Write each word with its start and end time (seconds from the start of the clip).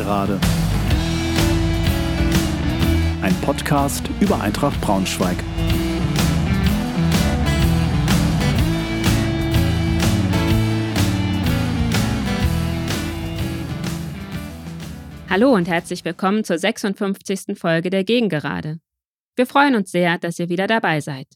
Gegengerade. 0.00 0.40
Ein 3.20 3.34
Podcast 3.42 4.08
über 4.18 4.40
Eintracht 4.40 4.80
Braunschweig. 4.80 5.36
Hallo 15.28 15.54
und 15.54 15.68
herzlich 15.68 16.02
willkommen 16.06 16.44
zur 16.44 16.58
56. 16.58 17.58
Folge 17.58 17.90
der 17.90 18.04
Gegengerade. 18.04 18.80
Wir 19.36 19.46
freuen 19.46 19.74
uns 19.74 19.90
sehr, 19.90 20.16
dass 20.16 20.38
ihr 20.38 20.48
wieder 20.48 20.66
dabei 20.66 21.00
seid. 21.02 21.26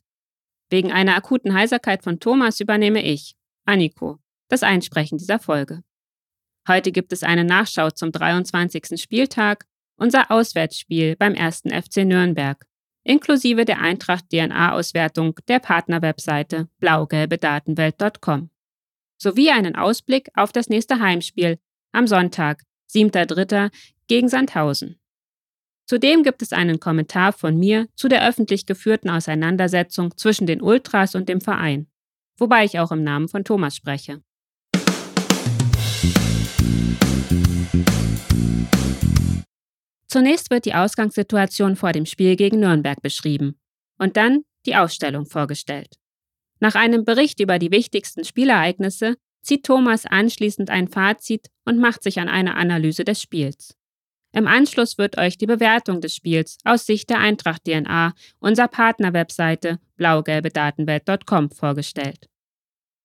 Wegen 0.70 0.90
einer 0.90 1.16
akuten 1.16 1.52
Heiserkeit 1.52 2.02
von 2.02 2.18
Thomas 2.18 2.60
übernehme 2.60 3.02
ich, 3.04 3.34
Anniko, 3.66 4.20
das 4.48 4.62
Einsprechen 4.62 5.18
dieser 5.18 5.38
Folge. 5.38 5.82
Heute 6.66 6.92
gibt 6.92 7.12
es 7.12 7.22
eine 7.22 7.44
Nachschau 7.44 7.90
zum 7.90 8.10
23. 8.10 9.00
Spieltag, 9.00 9.66
unser 9.96 10.30
Auswärtsspiel 10.30 11.14
beim 11.14 11.34
1. 11.34 11.64
FC 11.70 12.06
Nürnberg, 12.06 12.64
inklusive 13.02 13.66
der 13.66 13.82
Eintracht 13.82 14.30
DNA-Auswertung 14.30 15.38
der 15.46 15.58
Partnerwebseite 15.58 16.68
blaugelbedatenwelt.com, 16.80 18.48
sowie 19.18 19.50
einen 19.50 19.76
Ausblick 19.76 20.30
auf 20.34 20.52
das 20.52 20.70
nächste 20.70 21.00
Heimspiel 21.00 21.58
am 21.92 22.06
Sonntag, 22.06 22.62
7.3. 22.90 23.70
gegen 24.06 24.28
Sandhausen. 24.30 24.98
Zudem 25.86 26.22
gibt 26.22 26.40
es 26.40 26.54
einen 26.54 26.80
Kommentar 26.80 27.34
von 27.34 27.58
mir 27.58 27.88
zu 27.94 28.08
der 28.08 28.26
öffentlich 28.26 28.64
geführten 28.64 29.10
Auseinandersetzung 29.10 30.16
zwischen 30.16 30.46
den 30.46 30.62
Ultras 30.62 31.14
und 31.14 31.28
dem 31.28 31.42
Verein, 31.42 31.88
wobei 32.38 32.64
ich 32.64 32.78
auch 32.78 32.90
im 32.90 33.02
Namen 33.02 33.28
von 33.28 33.44
Thomas 33.44 33.76
spreche. 33.76 34.22
Zunächst 40.08 40.50
wird 40.50 40.64
die 40.64 40.74
Ausgangssituation 40.74 41.76
vor 41.76 41.92
dem 41.92 42.06
Spiel 42.06 42.36
gegen 42.36 42.60
Nürnberg 42.60 43.02
beschrieben 43.02 43.58
und 43.98 44.16
dann 44.16 44.44
die 44.64 44.76
Ausstellung 44.76 45.26
vorgestellt. 45.26 45.96
Nach 46.60 46.74
einem 46.74 47.04
Bericht 47.04 47.40
über 47.40 47.58
die 47.58 47.70
wichtigsten 47.70 48.24
Spielereignisse 48.24 49.16
zieht 49.42 49.66
Thomas 49.66 50.06
anschließend 50.06 50.70
ein 50.70 50.88
Fazit 50.88 51.48
und 51.64 51.78
macht 51.78 52.02
sich 52.02 52.20
an 52.20 52.28
eine 52.28 52.54
Analyse 52.54 53.04
des 53.04 53.20
Spiels. 53.20 53.76
Im 54.32 54.48
Anschluss 54.48 54.98
wird 54.98 55.16
euch 55.16 55.38
die 55.38 55.46
Bewertung 55.46 56.00
des 56.00 56.14
Spiels 56.14 56.58
aus 56.64 56.86
Sicht 56.86 57.08
der 57.10 57.20
Eintracht 57.20 57.64
DNA, 57.64 58.14
unserer 58.40 58.68
Partnerwebseite 58.68 59.78
blaugelbedatenwelt.com 59.96 61.50
vorgestellt. 61.50 62.28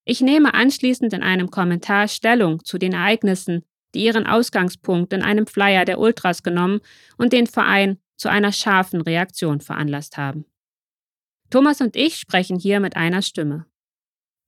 Ich 0.06 0.22
nehme 0.22 0.56
anschließend 0.56 1.14
in 1.14 1.22
einem 1.22 1.52
Kommentar 1.52 2.08
Stellung 2.08 2.64
zu 2.64 2.80
den 2.80 2.94
Ereignissen, 2.94 3.64
die 3.94 4.04
ihren 4.06 4.28
Ausgangspunkt 4.28 5.14
in 5.14 5.22
einem 5.22 5.48
Flyer 5.48 5.86
der 5.86 6.00
Ultras 6.00 6.44
genommen 6.44 6.82
und 7.18 7.34
den 7.34 7.48
Verein 7.48 7.98
zu 8.16 8.30
einer 8.30 8.52
scharfen 8.52 9.02
Reaktion 9.02 9.62
veranlasst 9.62 10.18
haben. 10.18 10.46
Thomas 11.50 11.82
und 11.82 11.96
ich 11.96 12.18
sprechen 12.18 12.60
hier 12.60 12.80
mit 12.80 12.96
einer 12.96 13.22
Stimme. 13.22 13.66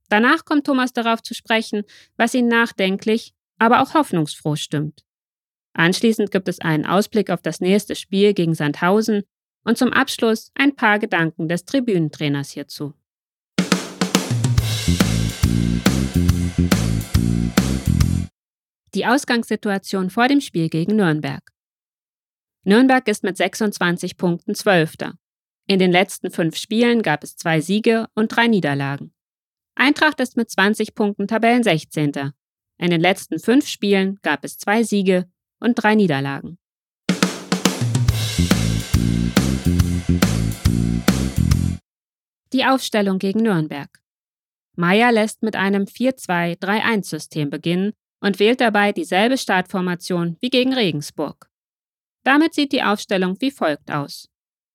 Danach 0.09 0.45
kommt 0.45 0.65
Thomas 0.65 0.93
darauf 0.93 1.21
zu 1.23 1.33
sprechen, 1.33 1.83
was 2.17 2.33
ihn 2.33 2.47
nachdenklich, 2.47 3.33
aber 3.57 3.81
auch 3.81 3.93
hoffnungsfroh 3.93 4.55
stimmt. 4.55 5.03
Anschließend 5.73 6.31
gibt 6.31 6.49
es 6.49 6.59
einen 6.59 6.85
Ausblick 6.85 7.29
auf 7.29 7.41
das 7.41 7.61
nächste 7.61 7.95
Spiel 7.95 8.33
gegen 8.33 8.53
Sandhausen 8.53 9.23
und 9.63 9.77
zum 9.77 9.93
Abschluss 9.93 10.51
ein 10.55 10.75
paar 10.75 10.99
Gedanken 10.99 11.47
des 11.47 11.65
Tribünentrainers 11.65 12.51
hierzu. 12.51 12.93
Die 18.93 19.05
Ausgangssituation 19.05 20.09
vor 20.09 20.27
dem 20.27 20.41
Spiel 20.41 20.67
gegen 20.67 20.97
Nürnberg. 20.97 21.41
Nürnberg 22.65 23.07
ist 23.07 23.23
mit 23.23 23.37
26 23.37 24.17
Punkten 24.17 24.53
Zwölfter. 24.53 25.13
In 25.65 25.79
den 25.79 25.93
letzten 25.93 26.29
fünf 26.29 26.57
Spielen 26.57 27.01
gab 27.01 27.23
es 27.23 27.37
zwei 27.37 27.61
Siege 27.61 28.07
und 28.15 28.35
drei 28.35 28.47
Niederlagen. 28.47 29.13
Eintracht 29.75 30.19
ist 30.19 30.35
mit 30.35 30.51
20 30.51 30.93
Punkten 30.93 31.25
Tabellen 31.29 31.63
16. 31.63 32.33
In 32.79 32.89
den 32.89 32.99
letzten 32.99 33.39
fünf 33.39 33.65
Spielen 33.65 34.19
gab 34.23 34.43
es 34.43 34.57
zwei 34.57 34.83
Siege 34.83 35.31
und 35.61 35.75
drei 35.75 35.95
Niederlagen. 35.95 36.59
Die 42.51 42.65
Aufstellung 42.65 43.19
gegen 43.19 43.39
Nürnberg. 43.39 44.01
Meyer 44.75 45.13
lässt 45.13 45.43
mit 45.43 45.55
einem 45.55 45.83
4-2-3-1-System 45.83 47.49
beginnen 47.49 47.93
und 48.21 48.39
wählt 48.39 48.61
dabei 48.61 48.93
dieselbe 48.93 49.37
Startformation 49.37 50.37
wie 50.39 50.49
gegen 50.49 50.73
Regensburg. 50.73 51.49
Damit 52.23 52.53
sieht 52.53 52.71
die 52.71 52.83
Aufstellung 52.83 53.35
wie 53.41 53.51
folgt 53.51 53.91
aus. 53.91 54.29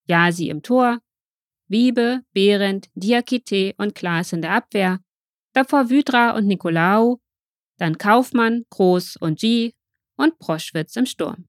Jasi 0.09 0.49
im 0.49 0.63
Tor, 0.63 0.99
Wiebe, 1.69 2.23
Behrendt, 2.33 2.89
Diakite 2.95 3.75
und 3.79 3.95
Klaas 3.95 4.33
in 4.33 4.43
der 4.43 4.53
Abwehr, 4.53 5.01
davor 5.53 5.91
Wydra 5.91 6.33
und 6.37 6.47
Nikolaou, 6.47 7.21
dann 7.79 7.99
Kaufmann, 7.99 8.65
Groß 8.71 9.17
und 9.17 9.41
G 9.41 9.73
und 10.17 10.39
Proschwitz 10.39 10.97
im 10.97 11.07
Sturm. 11.07 11.49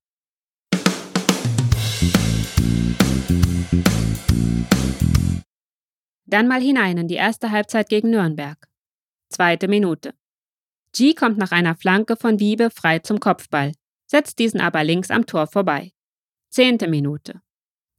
Dann 6.26 6.48
mal 6.48 6.62
hinein 6.62 6.98
in 6.98 7.08
die 7.08 7.16
erste 7.16 7.52
Halbzeit 7.52 7.90
gegen 7.90 8.10
Nürnberg. 8.10 8.68
Zweite 9.30 9.68
Minute. 9.68 10.14
G 10.98 11.14
kommt 11.14 11.38
nach 11.38 11.52
einer 11.52 11.76
Flanke 11.76 12.16
von 12.16 12.40
Wiebe 12.40 12.72
frei 12.72 12.98
zum 12.98 13.20
Kopfball, 13.20 13.74
setzt 14.08 14.40
diesen 14.40 14.60
aber 14.60 14.84
links 14.84 15.12
am 15.12 15.28
Tor 15.28 15.46
vorbei. 15.46 15.92
Zehnte 16.50 16.88
Minute. 16.88 17.40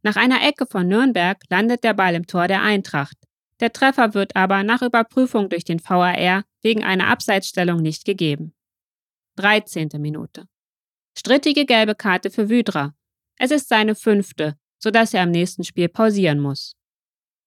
Nach 0.03 0.17
einer 0.17 0.43
Ecke 0.43 0.67
von 0.67 0.89
Nürnberg 0.89 1.41
landet 1.49 1.85
der 1.85 1.95
Ball 1.95 2.17
im 2.17 2.27
Tor 2.27 2.49
der 2.49 2.61
Eintracht. 2.61 3.17
Der 3.61 3.73
Treffer 3.73 4.15
wird 4.15 4.35
aber 4.35 4.65
nach 4.65 4.83
Überprüfung 4.83 5.49
durch 5.49 5.63
den 5.63 5.79
VAR 5.79 6.43
wegen 6.61 6.83
einer 6.83 7.07
Abseitsstellung 7.07 7.81
nicht 7.83 8.05
gegeben. 8.05 8.53
13. 9.37 9.91
Minute. 9.99 10.49
Strittige 11.17 11.67
gelbe 11.67 11.95
Karte 11.95 12.33
für 12.33 12.49
Wydra. 12.49 12.97
Es 13.37 13.53
ist 13.53 13.69
seine 13.69 13.95
fünfte, 13.95 14.59
sodass 14.81 15.15
er 15.15 15.23
am 15.23 15.31
nächsten 15.31 15.63
Spiel 15.63 15.89
pausieren 15.89 16.41
muss. 16.41 16.75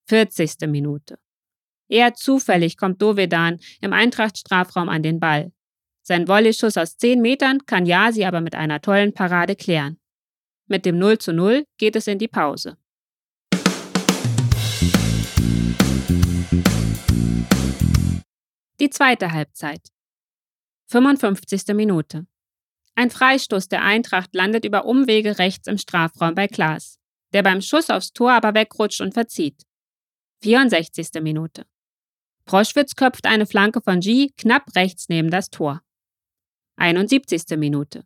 40. 0.07 0.69
Minute. 0.69 1.20
Eher 1.91 2.13
zufällig 2.13 2.77
kommt 2.77 3.01
Dovedan 3.01 3.59
im 3.81 3.91
Eintracht-Strafraum 3.91 4.87
an 4.87 5.03
den 5.03 5.19
Ball. 5.19 5.51
Sein 6.01 6.25
Volleyschuss 6.25 6.77
aus 6.77 6.95
10 6.95 7.21
Metern 7.21 7.65
kann 7.65 7.85
Yasi 7.85 8.23
aber 8.23 8.39
mit 8.39 8.55
einer 8.55 8.81
tollen 8.81 9.13
Parade 9.13 9.57
klären. 9.57 9.99
Mit 10.67 10.85
dem 10.85 10.97
0 10.97 11.17
zu 11.17 11.33
0 11.33 11.65
geht 11.77 11.97
es 11.97 12.07
in 12.07 12.17
die 12.17 12.29
Pause. 12.29 12.77
Die 18.79 18.89
zweite 18.89 19.33
Halbzeit. 19.33 19.89
55. 20.87 21.75
Minute. 21.75 22.25
Ein 22.95 23.09
Freistoß 23.09 23.67
der 23.67 23.83
Eintracht 23.83 24.33
landet 24.33 24.63
über 24.63 24.85
Umwege 24.85 25.39
rechts 25.39 25.67
im 25.67 25.77
Strafraum 25.77 26.35
bei 26.35 26.47
Klaas, 26.47 26.99
der 27.33 27.43
beim 27.43 27.61
Schuss 27.61 27.89
aufs 27.89 28.13
Tor 28.13 28.31
aber 28.31 28.53
wegrutscht 28.53 29.01
und 29.01 29.13
verzieht. 29.13 29.63
64. 30.41 31.21
Minute. 31.21 31.65
Proschwitz 32.45 32.95
köpft 32.95 33.25
eine 33.25 33.45
Flanke 33.45 33.81
von 33.81 33.99
G 33.99 34.29
knapp 34.37 34.75
rechts 34.75 35.09
neben 35.09 35.29
das 35.29 35.49
Tor. 35.49 35.81
71. 36.77 37.57
Minute. 37.57 38.05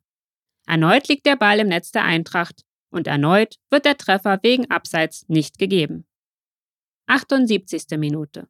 Erneut 0.67 1.07
liegt 1.07 1.25
der 1.25 1.35
Ball 1.35 1.59
im 1.59 1.67
Netz 1.67 1.91
der 1.91 2.03
Eintracht 2.03 2.63
und 2.89 3.07
erneut 3.07 3.55
wird 3.69 3.85
der 3.85 3.97
Treffer 3.97 4.39
wegen 4.41 4.69
Abseits 4.71 5.27
nicht 5.27 5.57
gegeben. 5.57 6.05
78. 7.07 7.97
Minute. 7.97 8.47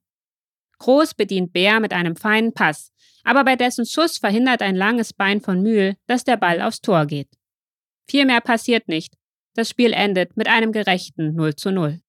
Groß 0.79 1.13
bedient 1.13 1.53
Bär 1.53 1.79
mit 1.79 1.93
einem 1.93 2.15
feinen 2.15 2.53
Pass, 2.53 2.91
aber 3.23 3.43
bei 3.43 3.55
dessen 3.55 3.85
Schuss 3.85 4.17
verhindert 4.17 4.61
ein 4.61 4.75
langes 4.75 5.13
Bein 5.13 5.41
von 5.41 5.61
Mühl, 5.61 5.95
dass 6.07 6.23
der 6.23 6.37
Ball 6.37 6.61
aufs 6.61 6.81
Tor 6.81 7.05
geht. 7.05 7.29
Viel 8.09 8.25
mehr 8.25 8.41
passiert 8.41 8.87
nicht. 8.87 9.15
Das 9.55 9.69
Spiel 9.69 9.93
endet 9.93 10.35
mit 10.37 10.47
einem 10.47 10.71
gerechten 10.71 11.33
0 11.33 11.55
zu 11.55 11.71
0. 11.71 12.01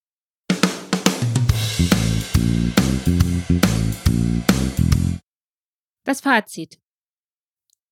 Das 6.05 6.21
Fazit. 6.21 6.79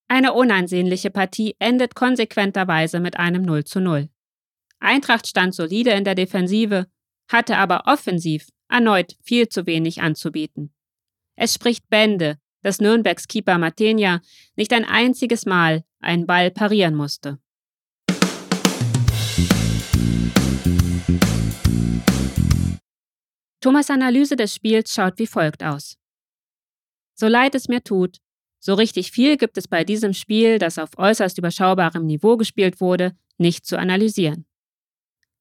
Eine 0.06 0.34
unansehnliche 0.34 1.10
Partie 1.10 1.56
endet 1.58 1.94
konsequenterweise 1.94 3.00
mit 3.00 3.18
einem 3.18 3.42
0 3.42 3.64
zu 3.64 3.80
0. 3.80 4.08
Eintracht 4.78 5.26
stand 5.26 5.54
solide 5.54 5.90
in 5.90 6.04
der 6.04 6.14
Defensive, 6.14 6.86
hatte 7.28 7.56
aber 7.56 7.84
offensiv 7.86 8.48
erneut 8.68 9.16
viel 9.22 9.48
zu 9.48 9.66
wenig 9.66 10.02
anzubieten. 10.02 10.72
Es 11.36 11.54
spricht 11.54 11.88
Bände, 11.88 12.38
dass 12.62 12.80
Nürnbergs 12.80 13.28
Keeper 13.28 13.58
Matenia 13.58 14.20
nicht 14.56 14.72
ein 14.72 14.84
einziges 14.84 15.46
Mal 15.46 15.84
einen 16.00 16.26
Ball 16.26 16.50
parieren 16.50 16.94
musste. 16.94 17.38
Thomas 23.64 23.88
Analyse 23.88 24.36
des 24.36 24.54
Spiels 24.54 24.92
schaut 24.92 25.18
wie 25.18 25.26
folgt 25.26 25.64
aus. 25.64 25.96
So 27.14 27.28
leid 27.28 27.54
es 27.54 27.66
mir 27.66 27.82
tut, 27.82 28.18
So 28.58 28.74
richtig 28.74 29.10
viel 29.10 29.38
gibt 29.38 29.56
es 29.56 29.68
bei 29.68 29.84
diesem 29.84 30.12
Spiel, 30.12 30.58
das 30.58 30.78
auf 30.78 30.90
äußerst 30.98 31.38
überschaubarem 31.38 32.04
Niveau 32.04 32.36
gespielt 32.36 32.82
wurde, 32.82 33.16
nicht 33.38 33.64
zu 33.64 33.78
analysieren. 33.78 34.44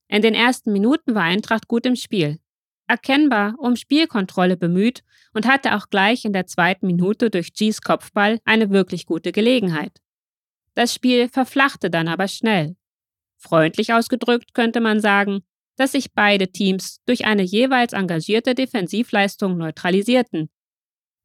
In 0.08 0.22
den 0.22 0.36
ersten 0.36 0.72
Minuten 0.72 1.16
war 1.16 1.24
Eintracht 1.24 1.68
gut 1.68 1.86
im 1.86 1.98
Spiel, 1.98 2.40
erkennbar 2.88 3.56
um 3.58 3.76
Spielkontrolle 3.76 4.56
bemüht 4.56 5.04
und 5.34 5.46
hatte 5.46 5.76
auch 5.76 5.90
gleich 5.90 6.24
in 6.24 6.32
der 6.32 6.48
zweiten 6.48 6.88
Minute 6.88 7.30
durch 7.30 7.52
G's 7.54 7.82
Kopfball 7.82 8.40
eine 8.46 8.70
wirklich 8.70 9.06
gute 9.06 9.34
Gelegenheit. 9.34 10.00
Das 10.76 10.94
Spiel 10.94 11.28
verflachte 11.28 11.90
dann 11.90 12.08
aber 12.08 12.30
schnell. 12.30 12.78
Freundlich 13.36 13.92
ausgedrückt 13.92 14.54
könnte 14.54 14.80
man 14.80 15.02
sagen, 15.02 15.44
dass 15.76 15.94
sich 15.94 16.14
beide 16.14 16.52
Teams 16.52 17.02
durch 17.06 17.26
eine 17.26 17.44
jeweils 17.44 17.94
engagierte 17.94 18.56
Defensivleistung 18.56 19.58
neutralisierten. 19.58 20.50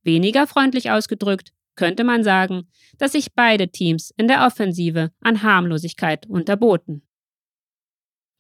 Weniger 0.03 0.47
freundlich 0.47 0.91
ausgedrückt 0.91 1.53
könnte 1.75 2.03
man 2.03 2.25
sagen, 2.25 2.69
dass 2.99 3.13
sich 3.13 3.35
beide 3.35 3.69
Teams 3.69 4.13
in 4.17 4.27
der 4.27 4.47
Offensive 4.47 5.13
an 5.21 5.43
Harmlosigkeit 5.43 6.27
unterboten. 6.27 7.03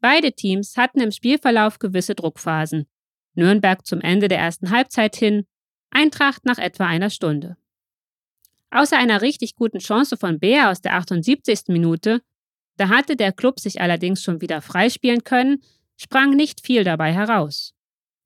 Beide 0.00 0.32
Teams 0.32 0.76
hatten 0.76 1.00
im 1.00 1.12
Spielverlauf 1.12 1.78
gewisse 1.78 2.14
Druckphasen. 2.14 2.86
Nürnberg 3.34 3.86
zum 3.86 4.00
Ende 4.00 4.28
der 4.28 4.38
ersten 4.38 4.70
Halbzeit 4.70 5.16
hin, 5.16 5.46
Eintracht 5.90 6.44
nach 6.44 6.58
etwa 6.58 6.86
einer 6.86 7.10
Stunde. 7.10 7.56
Außer 8.70 8.98
einer 8.98 9.22
richtig 9.22 9.54
guten 9.54 9.78
Chance 9.78 10.16
von 10.16 10.38
Bär 10.38 10.70
aus 10.70 10.80
der 10.80 10.94
78. 10.94 11.68
Minute, 11.68 12.20
da 12.76 12.88
hatte 12.88 13.16
der 13.16 13.32
Club 13.32 13.60
sich 13.60 13.80
allerdings 13.80 14.22
schon 14.22 14.40
wieder 14.40 14.60
freispielen 14.60 15.24
können, 15.24 15.62
sprang 15.98 16.30
nicht 16.30 16.64
viel 16.64 16.84
dabei 16.84 17.12
heraus. 17.12 17.74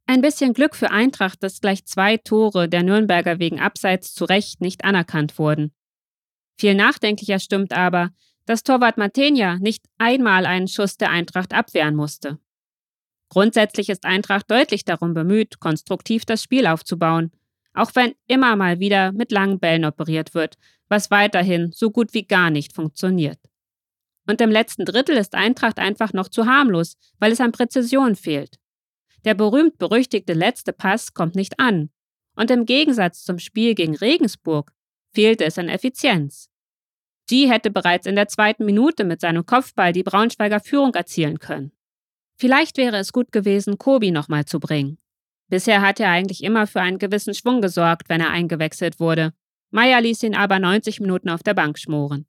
Ein 0.06 0.20
bisschen 0.20 0.52
Glück 0.52 0.76
für 0.76 0.90
Eintracht, 0.90 1.42
dass 1.42 1.60
gleich 1.60 1.84
zwei 1.86 2.16
Tore 2.18 2.68
der 2.68 2.82
Nürnberger 2.82 3.38
wegen 3.38 3.60
Abseits 3.60 4.14
zu 4.14 4.24
Recht 4.24 4.60
nicht 4.60 4.84
anerkannt 4.84 5.38
wurden. 5.38 5.72
Viel 6.58 6.74
nachdenklicher 6.74 7.38
stimmt 7.38 7.72
aber, 7.72 8.10
dass 8.44 8.62
Torwart 8.62 8.98
Matenia 8.98 9.56
nicht 9.58 9.84
einmal 9.98 10.46
einen 10.46 10.68
Schuss 10.68 10.96
der 10.96 11.10
Eintracht 11.10 11.54
abwehren 11.54 11.94
musste. 11.94 12.38
Grundsätzlich 13.28 13.88
ist 13.88 14.04
Eintracht 14.04 14.50
deutlich 14.50 14.84
darum 14.84 15.14
bemüht, 15.14 15.58
konstruktiv 15.58 16.24
das 16.26 16.42
Spiel 16.42 16.66
aufzubauen, 16.66 17.30
auch 17.72 17.92
wenn 17.94 18.12
immer 18.26 18.56
mal 18.56 18.78
wieder 18.78 19.12
mit 19.12 19.32
langen 19.32 19.58
Bällen 19.58 19.86
operiert 19.86 20.34
wird, 20.34 20.58
was 20.88 21.10
weiterhin 21.10 21.72
so 21.72 21.90
gut 21.90 22.12
wie 22.12 22.24
gar 22.24 22.50
nicht 22.50 22.74
funktioniert. 22.74 23.38
Und 24.26 24.40
im 24.40 24.50
letzten 24.50 24.84
Drittel 24.84 25.16
ist 25.16 25.34
Eintracht 25.34 25.78
einfach 25.78 26.12
noch 26.12 26.28
zu 26.28 26.46
harmlos, 26.46 26.96
weil 27.18 27.32
es 27.32 27.40
an 27.40 27.52
Präzision 27.52 28.16
fehlt. 28.16 28.58
Der 29.24 29.34
berühmt-berüchtigte 29.34 30.32
letzte 30.32 30.72
Pass 30.72 31.14
kommt 31.14 31.34
nicht 31.34 31.58
an. 31.58 31.90
Und 32.34 32.50
im 32.50 32.66
Gegensatz 32.66 33.24
zum 33.24 33.38
Spiel 33.38 33.74
gegen 33.74 33.96
Regensburg 33.96 34.72
fehlte 35.12 35.44
es 35.44 35.58
an 35.58 35.68
Effizienz. 35.68 36.48
G 37.28 37.48
hätte 37.48 37.70
bereits 37.70 38.06
in 38.06 38.16
der 38.16 38.28
zweiten 38.28 38.64
Minute 38.64 39.04
mit 39.04 39.20
seinem 39.20 39.46
Kopfball 39.46 39.92
die 39.92 40.02
Braunschweiger 40.02 40.60
Führung 40.60 40.94
erzielen 40.94 41.38
können. 41.38 41.72
Vielleicht 42.36 42.76
wäre 42.76 42.96
es 42.96 43.12
gut 43.12 43.30
gewesen, 43.30 43.78
Kobi 43.78 44.10
nochmal 44.10 44.44
zu 44.44 44.58
bringen. 44.58 44.98
Bisher 45.48 45.82
hat 45.82 46.00
er 46.00 46.10
eigentlich 46.10 46.42
immer 46.42 46.66
für 46.66 46.80
einen 46.80 46.98
gewissen 46.98 47.34
Schwung 47.34 47.60
gesorgt, 47.60 48.08
wenn 48.08 48.20
er 48.20 48.30
eingewechselt 48.30 48.98
wurde. 48.98 49.32
Meier 49.70 50.00
ließ 50.00 50.22
ihn 50.22 50.34
aber 50.34 50.58
90 50.58 51.00
Minuten 51.00 51.28
auf 51.28 51.42
der 51.42 51.54
Bank 51.54 51.78
schmoren. 51.78 52.26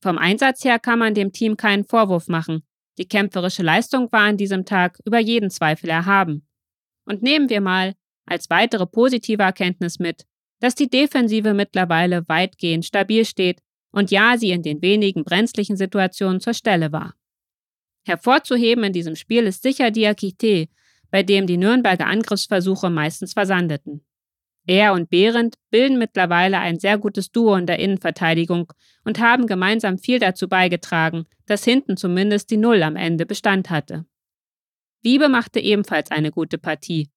Vom 0.00 0.18
Einsatz 0.18 0.64
her 0.64 0.78
kann 0.78 0.98
man 0.98 1.14
dem 1.14 1.32
Team 1.32 1.56
keinen 1.56 1.84
Vorwurf 1.84 2.28
machen. 2.28 2.62
Die 2.98 3.08
kämpferische 3.08 3.62
Leistung 3.62 4.10
war 4.12 4.22
an 4.22 4.36
diesem 4.36 4.64
Tag 4.64 4.98
über 5.04 5.18
jeden 5.18 5.50
Zweifel 5.50 5.90
erhaben. 5.90 6.46
Und 7.04 7.22
nehmen 7.22 7.48
wir 7.48 7.60
mal 7.60 7.94
als 8.26 8.50
weitere 8.50 8.86
positive 8.86 9.42
Erkenntnis 9.42 9.98
mit, 9.98 10.26
dass 10.60 10.74
die 10.74 10.90
Defensive 10.90 11.54
mittlerweile 11.54 12.28
weitgehend 12.28 12.84
stabil 12.84 13.24
steht 13.24 13.60
und 13.90 14.10
ja, 14.10 14.36
sie 14.36 14.50
in 14.50 14.62
den 14.62 14.82
wenigen 14.82 15.24
brenzlichen 15.24 15.76
Situationen 15.76 16.40
zur 16.40 16.54
Stelle 16.54 16.92
war. 16.92 17.14
Hervorzuheben 18.04 18.84
in 18.84 18.92
diesem 18.92 19.16
Spiel 19.16 19.44
ist 19.44 19.62
sicher 19.62 19.90
Diakite, 19.90 20.68
bei 21.10 21.22
dem 21.22 21.46
die 21.46 21.56
Nürnberger 21.56 22.06
Angriffsversuche 22.06 22.90
meistens 22.90 23.32
versandeten. 23.32 24.04
Er 24.68 24.92
und 24.92 25.08
Behrendt 25.08 25.54
bilden 25.70 25.98
mittlerweile 25.98 26.58
ein 26.58 26.78
sehr 26.78 26.98
gutes 26.98 27.32
Duo 27.32 27.56
in 27.56 27.64
der 27.64 27.78
Innenverteidigung 27.78 28.70
und 29.02 29.18
haben 29.18 29.46
gemeinsam 29.46 29.96
viel 29.96 30.18
dazu 30.18 30.46
beigetragen, 30.46 31.24
dass 31.46 31.64
hinten 31.64 31.96
zumindest 31.96 32.50
die 32.50 32.58
Null 32.58 32.82
am 32.82 32.94
Ende 32.94 33.24
Bestand 33.24 33.70
hatte. 33.70 34.04
Wiebe 35.00 35.30
machte 35.30 35.58
ebenfalls 35.58 36.10
eine 36.10 36.30
gute 36.30 36.58
Partie. 36.58 37.08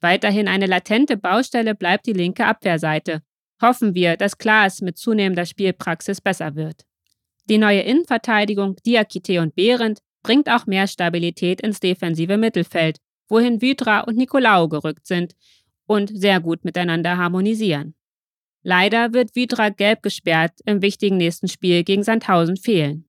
Weiterhin 0.00 0.48
eine 0.48 0.66
latente 0.66 1.16
Baustelle 1.16 1.76
bleibt 1.76 2.06
die 2.06 2.12
linke 2.12 2.44
Abwehrseite. 2.44 3.22
Hoffen 3.62 3.94
wir, 3.94 4.16
dass 4.16 4.38
Klaas 4.38 4.80
mit 4.80 4.98
zunehmender 4.98 5.46
Spielpraxis 5.46 6.20
besser 6.20 6.56
wird. 6.56 6.86
Die 7.48 7.58
neue 7.58 7.82
Innenverteidigung 7.82 8.74
Diakite 8.84 9.40
und 9.42 9.54
Behrendt 9.54 10.00
bringt 10.24 10.50
auch 10.50 10.66
mehr 10.66 10.88
Stabilität 10.88 11.60
ins 11.60 11.78
defensive 11.78 12.36
Mittelfeld, 12.36 12.98
wohin 13.28 13.62
Vydra 13.62 14.00
und 14.00 14.16
Nicolau 14.16 14.66
gerückt 14.66 15.06
sind 15.06 15.36
und 15.90 16.08
sehr 16.14 16.38
gut 16.38 16.64
miteinander 16.64 17.16
harmonisieren. 17.16 17.96
Leider 18.62 19.12
wird 19.12 19.34
Vidra 19.34 19.70
gelb 19.70 20.04
gesperrt 20.04 20.52
im 20.64 20.82
wichtigen 20.82 21.16
nächsten 21.16 21.48
Spiel 21.48 21.82
gegen 21.82 22.04
Sandhausen 22.04 22.56
fehlen. 22.56 23.08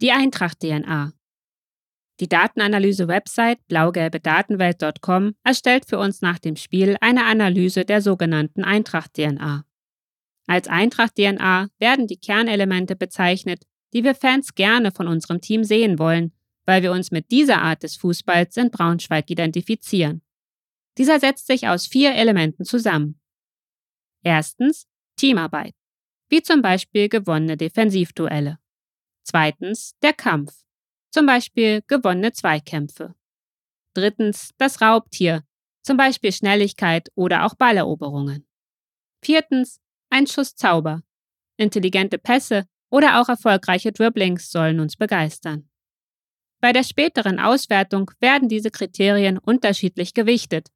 Die 0.00 0.10
Eintracht-DNA. 0.10 1.12
Die 2.18 2.28
Datenanalyse-Website 2.28 3.60
blaugelbe-datenwelt.com 3.68 5.36
erstellt 5.44 5.84
für 5.88 5.98
uns 5.98 6.22
nach 6.22 6.40
dem 6.40 6.56
Spiel 6.56 6.96
eine 7.00 7.24
Analyse 7.24 7.84
der 7.84 8.02
sogenannten 8.02 8.64
Eintracht-DNA. 8.64 9.64
Als 10.48 10.66
Eintracht-DNA 10.66 11.68
werden 11.78 12.08
die 12.08 12.18
Kernelemente 12.18 12.96
bezeichnet, 12.96 13.62
die 13.92 14.04
wir 14.04 14.14
Fans 14.14 14.54
gerne 14.54 14.90
von 14.90 15.08
unserem 15.08 15.40
Team 15.40 15.64
sehen 15.64 15.98
wollen, 15.98 16.32
weil 16.64 16.82
wir 16.82 16.92
uns 16.92 17.10
mit 17.10 17.30
dieser 17.30 17.60
Art 17.62 17.82
des 17.82 17.96
Fußballs 17.96 18.56
in 18.56 18.70
Braunschweig 18.70 19.30
identifizieren. 19.30 20.22
Dieser 20.98 21.20
setzt 21.20 21.46
sich 21.46 21.68
aus 21.68 21.86
vier 21.86 22.14
Elementen 22.14 22.64
zusammen. 22.64 23.20
Erstens 24.22 24.86
Teamarbeit, 25.16 25.74
wie 26.28 26.42
zum 26.42 26.62
Beispiel 26.62 27.08
gewonnene 27.08 27.56
Defensivduelle. 27.56 28.58
Zweitens 29.24 29.96
der 30.02 30.12
Kampf, 30.12 30.52
zum 31.10 31.26
Beispiel 31.26 31.82
gewonnene 31.86 32.32
Zweikämpfe. 32.32 33.14
Drittens 33.94 34.50
das 34.58 34.80
Raubtier, 34.80 35.44
zum 35.82 35.96
Beispiel 35.96 36.32
Schnelligkeit 36.32 37.10
oder 37.14 37.44
auch 37.44 37.54
Balleroberungen. 37.54 38.46
Viertens 39.22 39.80
ein 40.10 40.26
Schuss 40.26 40.54
Zauber, 40.54 41.02
intelligente 41.56 42.18
Pässe 42.18 42.66
oder 42.92 43.20
auch 43.20 43.28
erfolgreiche 43.30 43.90
Dribblings 43.90 44.50
sollen 44.50 44.78
uns 44.78 44.96
begeistern. 44.96 45.66
Bei 46.60 46.72
der 46.72 46.84
späteren 46.84 47.40
Auswertung 47.40 48.10
werden 48.20 48.48
diese 48.48 48.70
Kriterien 48.70 49.38
unterschiedlich 49.38 50.12
gewichtet. 50.12 50.68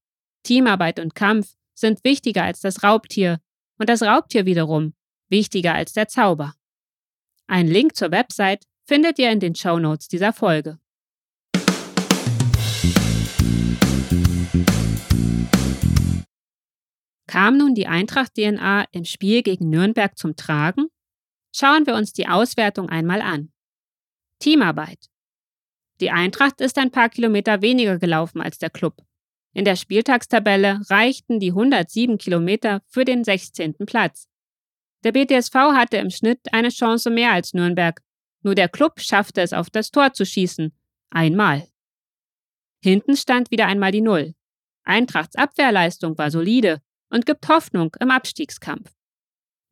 Teamarbeit 0.42 0.98
und 0.98 1.14
Kampf 1.14 1.54
sind 1.74 2.02
wichtiger 2.04 2.42
als 2.42 2.60
das 2.60 2.82
Raubtier 2.82 3.38
und 3.78 3.90
das 3.90 4.02
Raubtier 4.02 4.46
wiederum 4.46 4.94
wichtiger 5.28 5.74
als 5.74 5.92
der 5.92 6.08
Zauber. 6.08 6.54
Ein 7.48 7.68
Link 7.68 7.94
zur 7.94 8.10
Website 8.10 8.64
findet 8.86 9.18
ihr 9.18 9.30
in 9.30 9.40
den 9.40 9.54
Show 9.54 9.78
Notes 9.78 10.08
dieser 10.08 10.32
Folge. 10.32 10.78
Kam 17.26 17.58
nun 17.58 17.74
die 17.74 17.86
Eintracht-DNA 17.86 18.86
im 18.92 19.04
Spiel 19.04 19.42
gegen 19.42 19.68
Nürnberg 19.68 20.16
zum 20.16 20.34
Tragen? 20.36 20.86
Schauen 21.58 21.86
wir 21.86 21.94
uns 21.94 22.12
die 22.12 22.28
Auswertung 22.28 22.90
einmal 22.90 23.22
an. 23.22 23.50
Teamarbeit. 24.40 25.06
Die 26.00 26.10
Eintracht 26.10 26.60
ist 26.60 26.76
ein 26.76 26.90
paar 26.90 27.08
Kilometer 27.08 27.62
weniger 27.62 27.98
gelaufen 27.98 28.42
als 28.42 28.58
der 28.58 28.68
Club. 28.68 29.02
In 29.54 29.64
der 29.64 29.76
Spieltagstabelle 29.76 30.82
reichten 30.90 31.40
die 31.40 31.52
107 31.52 32.18
Kilometer 32.18 32.82
für 32.88 33.06
den 33.06 33.24
16. 33.24 33.74
Platz. 33.86 34.28
Der 35.02 35.12
BTSV 35.12 35.54
hatte 35.54 35.96
im 35.96 36.10
Schnitt 36.10 36.40
eine 36.52 36.68
Chance 36.68 37.08
mehr 37.08 37.32
als 37.32 37.54
Nürnberg, 37.54 38.02
nur 38.42 38.54
der 38.54 38.68
Club 38.68 39.00
schaffte 39.00 39.40
es 39.40 39.54
auf 39.54 39.70
das 39.70 39.90
Tor 39.90 40.12
zu 40.12 40.26
schießen. 40.26 40.76
Einmal. 41.08 41.66
Hinten 42.82 43.16
stand 43.16 43.50
wieder 43.50 43.66
einmal 43.66 43.92
die 43.92 44.02
Null. 44.02 44.34
Eintrachts 44.84 45.36
Abwehrleistung 45.36 46.18
war 46.18 46.30
solide 46.30 46.82
und 47.08 47.24
gibt 47.24 47.48
Hoffnung 47.48 47.96
im 47.98 48.10
Abstiegskampf. 48.10 48.95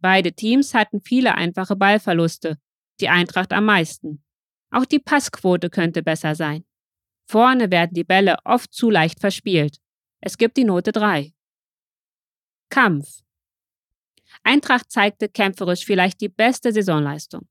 Beide 0.00 0.32
Teams 0.32 0.74
hatten 0.74 1.00
viele 1.00 1.34
einfache 1.34 1.76
Ballverluste, 1.76 2.58
die 3.00 3.08
Eintracht 3.08 3.52
am 3.52 3.64
meisten. 3.64 4.22
Auch 4.70 4.84
die 4.84 4.98
Passquote 4.98 5.70
könnte 5.70 6.02
besser 6.02 6.34
sein. 6.34 6.64
Vorne 7.26 7.70
werden 7.70 7.94
die 7.94 8.04
Bälle 8.04 8.36
oft 8.44 8.72
zu 8.72 8.90
leicht 8.90 9.20
verspielt. 9.20 9.78
Es 10.20 10.36
gibt 10.36 10.56
die 10.56 10.64
Note 10.64 10.92
3. 10.92 11.32
Kampf. 12.70 13.22
Eintracht 14.42 14.90
zeigte 14.90 15.28
kämpferisch 15.28 15.84
vielleicht 15.84 16.20
die 16.20 16.28
beste 16.28 16.72
Saisonleistung. 16.72 17.48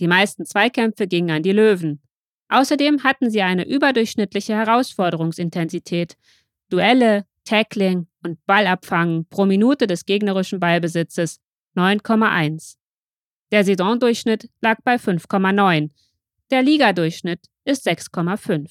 Die 0.00 0.08
meisten 0.08 0.44
Zweikämpfe 0.44 1.06
gingen 1.06 1.30
an 1.30 1.42
die 1.42 1.52
Löwen. 1.52 2.02
Außerdem 2.48 3.04
hatten 3.04 3.30
sie 3.30 3.42
eine 3.42 3.66
überdurchschnittliche 3.66 4.54
Herausforderungsintensität. 4.54 6.16
Duelle, 6.70 7.26
Tackling 7.44 8.08
und 8.22 8.44
Ballabfangen 8.46 9.26
pro 9.28 9.46
Minute 9.46 9.86
des 9.86 10.04
gegnerischen 10.04 10.60
Ballbesitzes 10.60 11.40
9,1. 11.76 12.76
Der 13.50 13.64
Saisondurchschnitt 13.64 14.50
lag 14.60 14.78
bei 14.84 14.96
5,9. 14.96 15.90
Der 16.50 16.62
Ligadurchschnitt 16.62 17.46
ist 17.64 17.86
6,5. 17.86 18.70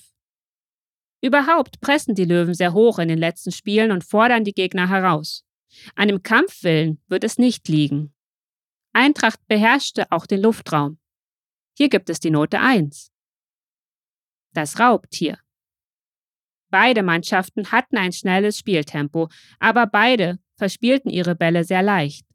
Überhaupt 1.22 1.80
pressen 1.80 2.16
die 2.16 2.26
Löwen 2.26 2.54
sehr 2.54 2.74
hoch 2.74 3.00
in 3.00 3.08
den 3.08 3.18
letzten 3.18 3.52
Spielen 3.52 3.92
und 3.92 4.04
fordern 4.04 4.44
die 4.44 4.54
Gegner 4.54 4.90
heraus. 4.90 5.46
An 5.96 6.08
dem 6.08 6.22
Kampfwillen 6.22 7.02
wird 7.08 7.24
es 7.24 7.38
nicht 7.38 7.68
liegen. 7.68 8.14
Eintracht 8.94 9.40
beherrschte 9.48 10.12
auch 10.12 10.26
den 10.26 10.42
Luftraum. 10.42 11.00
Hier 11.76 11.90
gibt 11.90 12.10
es 12.10 12.20
die 12.20 12.30
Note 12.30 12.60
1. 12.60 13.12
Das 14.54 14.80
Raubtier. 14.80 15.40
Beide 16.70 17.04
Mannschaften 17.04 17.72
hatten 17.72 17.98
ein 17.98 18.14
schnelles 18.14 18.58
Spieltempo, 18.60 19.30
aber 19.60 19.88
beide 19.88 20.40
verspielten 20.58 21.10
ihre 21.10 21.36
Bälle 21.36 21.64
sehr 21.64 21.82
leicht. 21.82 22.26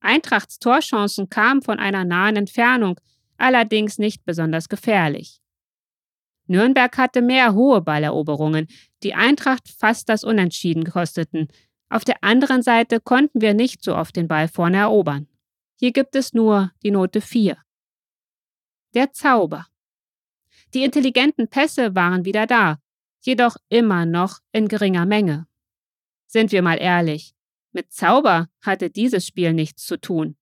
Eintrachts 0.00 0.58
Torchancen 0.58 1.28
kamen 1.28 1.62
von 1.62 1.78
einer 1.78 2.04
nahen 2.04 2.36
Entfernung, 2.36 3.00
allerdings 3.36 3.98
nicht 3.98 4.24
besonders 4.24 4.68
gefährlich. 4.68 5.40
Nürnberg 6.46 6.96
hatte 6.96 7.20
mehr 7.20 7.54
hohe 7.54 7.82
Balleroberungen, 7.82 8.68
die 9.02 9.14
Eintracht 9.14 9.68
fast 9.68 10.08
das 10.08 10.24
Unentschieden 10.24 10.84
kosteten. 10.84 11.48
Auf 11.90 12.04
der 12.04 12.22
anderen 12.22 12.62
Seite 12.62 13.00
konnten 13.00 13.40
wir 13.40 13.54
nicht 13.54 13.82
so 13.82 13.94
oft 13.94 14.16
den 14.16 14.28
Ball 14.28 14.48
vorne 14.48 14.78
erobern. 14.78 15.28
Hier 15.78 15.92
gibt 15.92 16.16
es 16.16 16.32
nur 16.32 16.72
die 16.82 16.90
Note 16.90 17.20
4. 17.20 17.56
Der 18.94 19.12
Zauber. 19.12 19.66
Die 20.74 20.84
intelligenten 20.84 21.48
Pässe 21.48 21.94
waren 21.94 22.24
wieder 22.24 22.46
da, 22.46 22.78
jedoch 23.20 23.56
immer 23.68 24.06
noch 24.06 24.40
in 24.52 24.68
geringer 24.68 25.06
Menge. 25.06 25.46
Sind 26.26 26.52
wir 26.52 26.62
mal 26.62 26.76
ehrlich, 26.76 27.34
mit 27.72 27.92
Zauber 27.92 28.48
hatte 28.62 28.90
dieses 28.90 29.26
Spiel 29.26 29.52
nichts 29.52 29.84
zu 29.84 29.98
tun. 29.98 30.36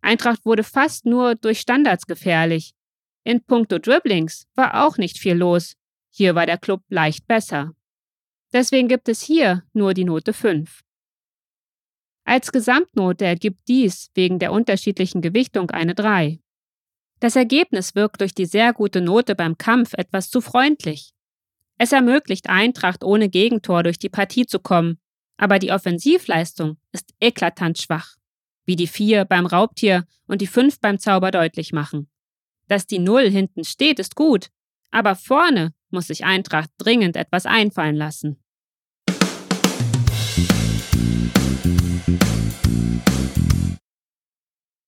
Eintracht 0.00 0.44
wurde 0.44 0.64
fast 0.64 1.06
nur 1.06 1.34
durch 1.34 1.60
Standards 1.60 2.06
gefährlich. 2.06 2.74
In 3.24 3.42
puncto 3.44 3.78
Dribblings 3.78 4.46
war 4.54 4.86
auch 4.86 4.96
nicht 4.96 5.18
viel 5.18 5.34
los. 5.34 5.74
Hier 6.10 6.34
war 6.34 6.46
der 6.46 6.58
Club 6.58 6.82
leicht 6.88 7.26
besser. 7.26 7.74
Deswegen 8.52 8.88
gibt 8.88 9.08
es 9.08 9.22
hier 9.22 9.64
nur 9.72 9.92
die 9.92 10.04
Note 10.04 10.32
5. 10.32 10.82
Als 12.24 12.52
Gesamtnote 12.52 13.24
ergibt 13.24 13.68
dies 13.68 14.10
wegen 14.14 14.38
der 14.38 14.52
unterschiedlichen 14.52 15.20
Gewichtung 15.20 15.70
eine 15.70 15.94
3. 15.94 16.40
Das 17.20 17.36
Ergebnis 17.36 17.94
wirkt 17.94 18.20
durch 18.20 18.34
die 18.34 18.46
sehr 18.46 18.72
gute 18.72 19.00
Note 19.00 19.34
beim 19.34 19.58
Kampf 19.58 19.94
etwas 19.94 20.30
zu 20.30 20.40
freundlich. 20.40 21.12
Es 21.78 21.92
ermöglicht 21.92 22.48
Eintracht 22.48 23.02
ohne 23.04 23.28
Gegentor 23.28 23.82
durch 23.82 23.98
die 23.98 24.08
Partie 24.08 24.46
zu 24.46 24.58
kommen, 24.58 24.98
aber 25.38 25.58
die 25.58 25.72
Offensivleistung 25.72 26.76
ist 26.92 27.14
eklatant 27.20 27.78
schwach, 27.78 28.16
wie 28.66 28.76
die 28.76 28.88
4 28.88 29.24
beim 29.24 29.46
Raubtier 29.46 30.04
und 30.26 30.42
die 30.42 30.46
5 30.46 30.80
beim 30.80 30.98
Zauber 30.98 31.30
deutlich 31.30 31.72
machen. 31.72 32.10
Dass 32.66 32.86
die 32.86 32.98
0 32.98 33.30
hinten 33.30 33.64
steht, 33.64 33.98
ist 33.98 34.14
gut, 34.14 34.48
aber 34.90 35.14
vorne 35.14 35.72
muss 35.90 36.08
sich 36.08 36.24
Eintracht 36.24 36.70
dringend 36.76 37.16
etwas 37.16 37.46
einfallen 37.46 37.96
lassen. 37.96 38.42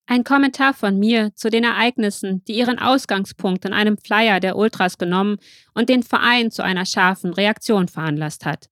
Ein 0.06 0.24
Kommentar 0.24 0.74
von 0.74 0.98
mir 0.98 1.32
zu 1.36 1.50
den 1.50 1.62
Ereignissen, 1.62 2.42
die 2.46 2.54
ihren 2.54 2.80
Ausgangspunkt 2.80 3.64
in 3.64 3.72
einem 3.72 3.96
Flyer 3.96 4.40
der 4.40 4.56
Ultras 4.56 4.98
genommen 4.98 5.36
und 5.72 5.88
den 5.88 6.02
Verein 6.02 6.50
zu 6.50 6.64
einer 6.64 6.84
scharfen 6.84 7.32
Reaktion 7.32 7.86
veranlasst 7.86 8.44
hat. 8.44 8.68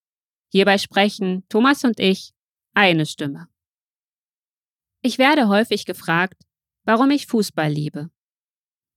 Hierbei 0.51 0.79
sprechen 0.79 1.45
Thomas 1.49 1.85
und 1.85 2.01
ich 2.01 2.33
eine 2.75 3.07
Stimme. 3.07 3.49
Ich 5.03 5.19
werde 5.19 5.49
häufig 5.49 5.85
gefragt, 5.85 6.43
warum 6.85 7.11
ich 7.11 7.27
Fußball 7.27 7.71
liebe. 7.71 8.11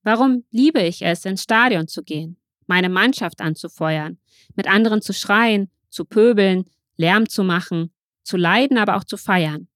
Warum 0.04 0.46
liebe 0.50 0.82
ich 0.82 1.04
es, 1.04 1.26
ins 1.26 1.44
Stadion 1.44 1.88
zu 1.88 2.04
gehen, 2.04 2.38
meine 2.66 2.90
Mannschaft 2.90 3.42
anzufeuern, 3.42 4.18
mit 4.56 4.68
anderen 4.68 5.02
zu 5.02 5.14
schreien, 5.14 5.70
zu 5.90 6.06
pöbeln, 6.06 6.66
Lärm 6.96 7.30
zu 7.30 7.44
machen, 7.44 7.94
zu 8.24 8.38
leiden, 8.38 8.78
aber 8.78 8.96
auch 8.96 9.04
zu 9.04 9.18
feiern. 9.18 9.68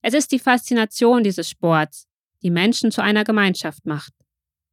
Es 0.00 0.14
ist 0.14 0.32
die 0.32 0.38
Faszination 0.38 1.22
dieses 1.22 1.48
Sports, 1.48 2.08
die 2.42 2.50
Menschen 2.50 2.90
zu 2.90 3.02
einer 3.02 3.24
Gemeinschaft 3.24 3.86
macht. 3.86 4.12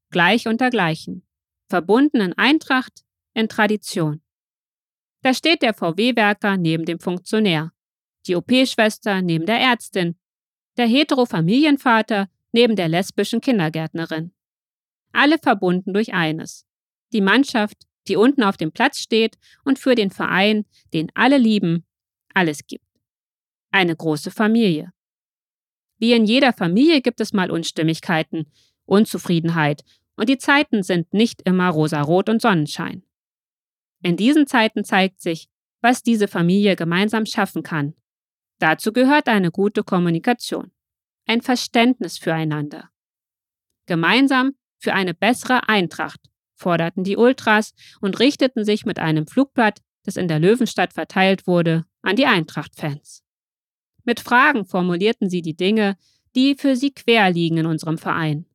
Gleich 0.09 0.47
unter 0.47 0.69
Gleichen. 0.71 1.27
Verbunden 1.67 2.21
in 2.21 2.33
Eintracht, 2.33 3.03
in 3.35 3.47
Tradition. 3.47 4.21
Da 5.21 5.33
steht 5.33 5.61
der 5.61 5.73
VW-Werker 5.73 6.57
neben 6.57 6.85
dem 6.85 6.99
Funktionär, 6.99 7.71
die 8.27 8.35
OP-Schwester 8.35 9.21
neben 9.21 9.45
der 9.45 9.59
Ärztin, 9.59 10.15
der 10.77 10.87
hetero-Familienvater 10.87 12.29
neben 12.51 12.75
der 12.75 12.87
lesbischen 12.87 13.41
Kindergärtnerin. 13.41 14.31
Alle 15.11 15.37
verbunden 15.37 15.93
durch 15.93 16.13
eines. 16.13 16.65
Die 17.11 17.21
Mannschaft, 17.21 17.77
die 18.07 18.15
unten 18.15 18.43
auf 18.43 18.57
dem 18.57 18.71
Platz 18.71 18.99
steht 18.99 19.37
und 19.63 19.77
für 19.77 19.95
den 19.95 20.11
Verein, 20.11 20.65
den 20.93 21.11
alle 21.15 21.37
lieben, 21.37 21.85
alles 22.33 22.65
gibt. 22.65 22.85
Eine 23.71 23.95
große 23.95 24.31
Familie. 24.31 24.91
Wie 25.97 26.13
in 26.13 26.25
jeder 26.25 26.53
Familie 26.53 27.01
gibt 27.01 27.19
es 27.19 27.33
mal 27.33 27.51
Unstimmigkeiten, 27.51 28.49
Unzufriedenheit 28.85 29.83
und 30.15 30.29
die 30.29 30.37
Zeiten 30.37 30.81
sind 30.81 31.13
nicht 31.13 31.41
immer 31.43 31.69
rosarot 31.69 32.29
und 32.29 32.41
Sonnenschein. 32.41 33.03
In 34.01 34.17
diesen 34.17 34.47
Zeiten 34.47 34.83
zeigt 34.83 35.21
sich, 35.21 35.49
was 35.81 36.03
diese 36.03 36.27
Familie 36.27 36.75
gemeinsam 36.75 37.25
schaffen 37.25 37.63
kann. 37.63 37.95
Dazu 38.59 38.91
gehört 38.91 39.27
eine 39.27 39.51
gute 39.51 39.83
Kommunikation, 39.83 40.71
ein 41.25 41.41
Verständnis 41.41 42.17
füreinander. 42.17 42.89
Gemeinsam 43.85 44.53
für 44.77 44.93
eine 44.93 45.13
bessere 45.13 45.67
Eintracht 45.67 46.19
forderten 46.55 47.03
die 47.03 47.17
Ultras 47.17 47.73
und 48.01 48.19
richteten 48.19 48.65
sich 48.65 48.85
mit 48.85 48.99
einem 48.99 49.27
Flugblatt, 49.27 49.79
das 50.03 50.17
in 50.17 50.27
der 50.27 50.39
Löwenstadt 50.39 50.93
verteilt 50.93 51.47
wurde, 51.47 51.85
an 52.01 52.15
die 52.15 52.25
Eintracht-Fans. 52.25 53.23
Mit 54.03 54.19
Fragen 54.19 54.65
formulierten 54.65 55.29
sie 55.29 55.41
die 55.41 55.55
Dinge, 55.55 55.97
die 56.35 56.55
für 56.55 56.75
sie 56.75 56.91
quer 56.91 57.31
liegen 57.31 57.57
in 57.57 57.65
unserem 57.65 57.97
Verein. 57.97 58.45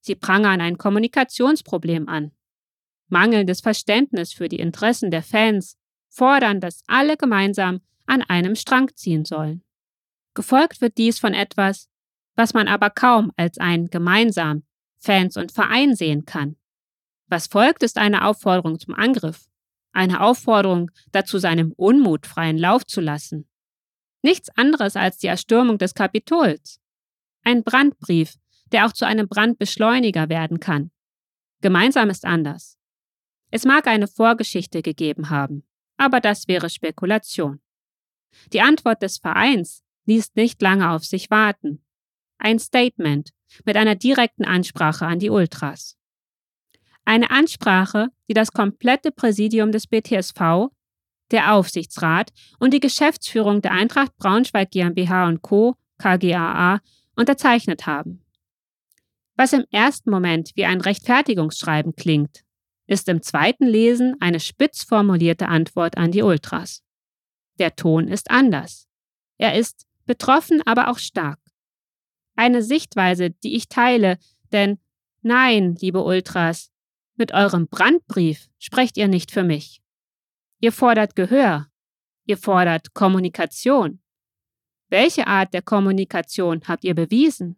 Sie 0.00 0.14
prangern 0.14 0.60
ein 0.60 0.78
Kommunikationsproblem 0.78 2.08
an. 2.08 2.32
Mangelndes 3.12 3.60
Verständnis 3.60 4.32
für 4.32 4.48
die 4.48 4.58
Interessen 4.58 5.10
der 5.10 5.22
Fans 5.22 5.76
fordern, 6.08 6.60
dass 6.60 6.82
alle 6.86 7.18
gemeinsam 7.18 7.82
an 8.06 8.22
einem 8.22 8.56
Strang 8.56 8.90
ziehen 8.96 9.26
sollen. 9.26 9.62
Gefolgt 10.32 10.80
wird 10.80 10.96
dies 10.96 11.18
von 11.18 11.34
etwas, 11.34 11.90
was 12.36 12.54
man 12.54 12.68
aber 12.68 12.88
kaum 12.88 13.30
als 13.36 13.58
ein 13.58 13.88
gemeinsam 13.88 14.62
Fans 14.98 15.36
und 15.36 15.52
Verein 15.52 15.94
sehen 15.94 16.24
kann. 16.24 16.56
Was 17.26 17.48
folgt, 17.48 17.82
ist 17.82 17.98
eine 17.98 18.24
Aufforderung 18.24 18.78
zum 18.78 18.94
Angriff, 18.94 19.46
eine 19.92 20.22
Aufforderung 20.22 20.90
dazu, 21.10 21.36
seinem 21.36 21.72
Unmut 21.76 22.26
freien 22.26 22.56
Lauf 22.56 22.86
zu 22.86 23.02
lassen. 23.02 23.46
Nichts 24.22 24.48
anderes 24.56 24.96
als 24.96 25.18
die 25.18 25.26
Erstürmung 25.26 25.76
des 25.76 25.92
Kapitols. 25.92 26.80
Ein 27.44 27.62
Brandbrief, 27.62 28.36
der 28.72 28.86
auch 28.86 28.92
zu 28.92 29.04
einem 29.04 29.28
Brandbeschleuniger 29.28 30.30
werden 30.30 30.60
kann. 30.60 30.90
Gemeinsam 31.60 32.08
ist 32.08 32.24
anders. 32.24 32.78
Es 33.54 33.66
mag 33.66 33.86
eine 33.86 34.08
Vorgeschichte 34.08 34.80
gegeben 34.80 35.28
haben, 35.28 35.62
aber 35.98 36.20
das 36.20 36.48
wäre 36.48 36.70
Spekulation. 36.70 37.60
Die 38.54 38.62
Antwort 38.62 39.02
des 39.02 39.18
Vereins 39.18 39.84
ließ 40.06 40.34
nicht 40.36 40.62
lange 40.62 40.90
auf 40.90 41.04
sich 41.04 41.30
warten. 41.30 41.84
Ein 42.38 42.58
Statement 42.58 43.30
mit 43.66 43.76
einer 43.76 43.94
direkten 43.94 44.46
Ansprache 44.46 45.04
an 45.04 45.18
die 45.18 45.28
Ultras. 45.28 45.98
Eine 47.04 47.30
Ansprache, 47.30 48.08
die 48.26 48.32
das 48.32 48.52
komplette 48.52 49.12
Präsidium 49.12 49.70
des 49.70 49.86
BTSV 49.86 50.70
der 51.30 51.52
Aufsichtsrat 51.52 52.32
und 52.58 52.72
die 52.72 52.80
Geschäftsführung 52.80 53.60
der 53.60 53.72
Eintracht 53.72 54.16
Braunschweig 54.16 54.70
GmbH 54.70 55.36
Co. 55.42 55.76
KGaA 55.98 56.80
unterzeichnet 57.16 57.86
haben. 57.86 58.24
Was 59.36 59.52
im 59.52 59.66
ersten 59.70 60.10
Moment 60.10 60.52
wie 60.54 60.64
ein 60.64 60.80
Rechtfertigungsschreiben 60.80 61.94
klingt, 61.96 62.44
ist 62.92 63.08
im 63.08 63.22
zweiten 63.22 63.66
Lesen 63.66 64.16
eine 64.20 64.38
spitz 64.38 64.84
formulierte 64.84 65.48
Antwort 65.48 65.96
an 65.96 66.12
die 66.12 66.22
Ultras. 66.22 66.84
Der 67.58 67.74
Ton 67.74 68.06
ist 68.06 68.30
anders. 68.30 68.86
Er 69.38 69.58
ist 69.58 69.86
betroffen, 70.04 70.60
aber 70.66 70.88
auch 70.88 70.98
stark. 70.98 71.38
Eine 72.36 72.62
Sichtweise, 72.62 73.30
die 73.30 73.56
ich 73.56 73.68
teile, 73.68 74.18
denn 74.52 74.78
nein, 75.22 75.74
liebe 75.76 76.02
Ultras, 76.04 76.70
mit 77.16 77.32
eurem 77.32 77.66
Brandbrief 77.66 78.48
sprecht 78.58 78.96
ihr 78.98 79.08
nicht 79.08 79.30
für 79.30 79.42
mich. 79.42 79.82
Ihr 80.60 80.72
fordert 80.72 81.16
Gehör. 81.16 81.68
Ihr 82.26 82.36
fordert 82.36 82.94
Kommunikation. 82.94 84.00
Welche 84.88 85.26
Art 85.26 85.54
der 85.54 85.62
Kommunikation 85.62 86.60
habt 86.66 86.84
ihr 86.84 86.94
bewiesen? 86.94 87.56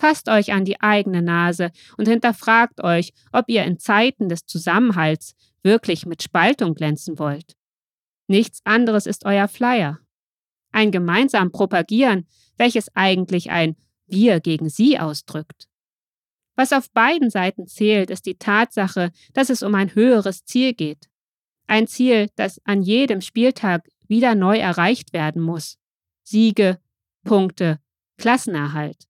Fasst 0.00 0.30
euch 0.30 0.54
an 0.54 0.64
die 0.64 0.80
eigene 0.80 1.20
Nase 1.20 1.72
und 1.98 2.08
hinterfragt 2.08 2.82
euch, 2.82 3.12
ob 3.32 3.50
ihr 3.50 3.64
in 3.64 3.78
Zeiten 3.78 4.30
des 4.30 4.46
Zusammenhalts 4.46 5.34
wirklich 5.62 6.06
mit 6.06 6.22
Spaltung 6.22 6.74
glänzen 6.74 7.18
wollt. 7.18 7.54
Nichts 8.26 8.62
anderes 8.64 9.04
ist 9.04 9.26
euer 9.26 9.46
Flyer. 9.46 9.98
Ein 10.72 10.90
gemeinsam 10.90 11.52
Propagieren, 11.52 12.26
welches 12.56 12.88
eigentlich 12.96 13.50
ein 13.50 13.76
Wir 14.06 14.40
gegen 14.40 14.70
Sie 14.70 14.98
ausdrückt. 14.98 15.68
Was 16.56 16.72
auf 16.72 16.90
beiden 16.92 17.28
Seiten 17.28 17.66
zählt, 17.66 18.08
ist 18.08 18.24
die 18.24 18.38
Tatsache, 18.38 19.12
dass 19.34 19.50
es 19.50 19.62
um 19.62 19.74
ein 19.74 19.94
höheres 19.94 20.46
Ziel 20.46 20.72
geht. 20.72 21.10
Ein 21.66 21.86
Ziel, 21.86 22.30
das 22.36 22.58
an 22.64 22.80
jedem 22.80 23.20
Spieltag 23.20 23.86
wieder 24.08 24.34
neu 24.34 24.56
erreicht 24.56 25.12
werden 25.12 25.42
muss. 25.42 25.76
Siege, 26.22 26.78
Punkte, 27.22 27.80
Klassenerhalt. 28.16 29.09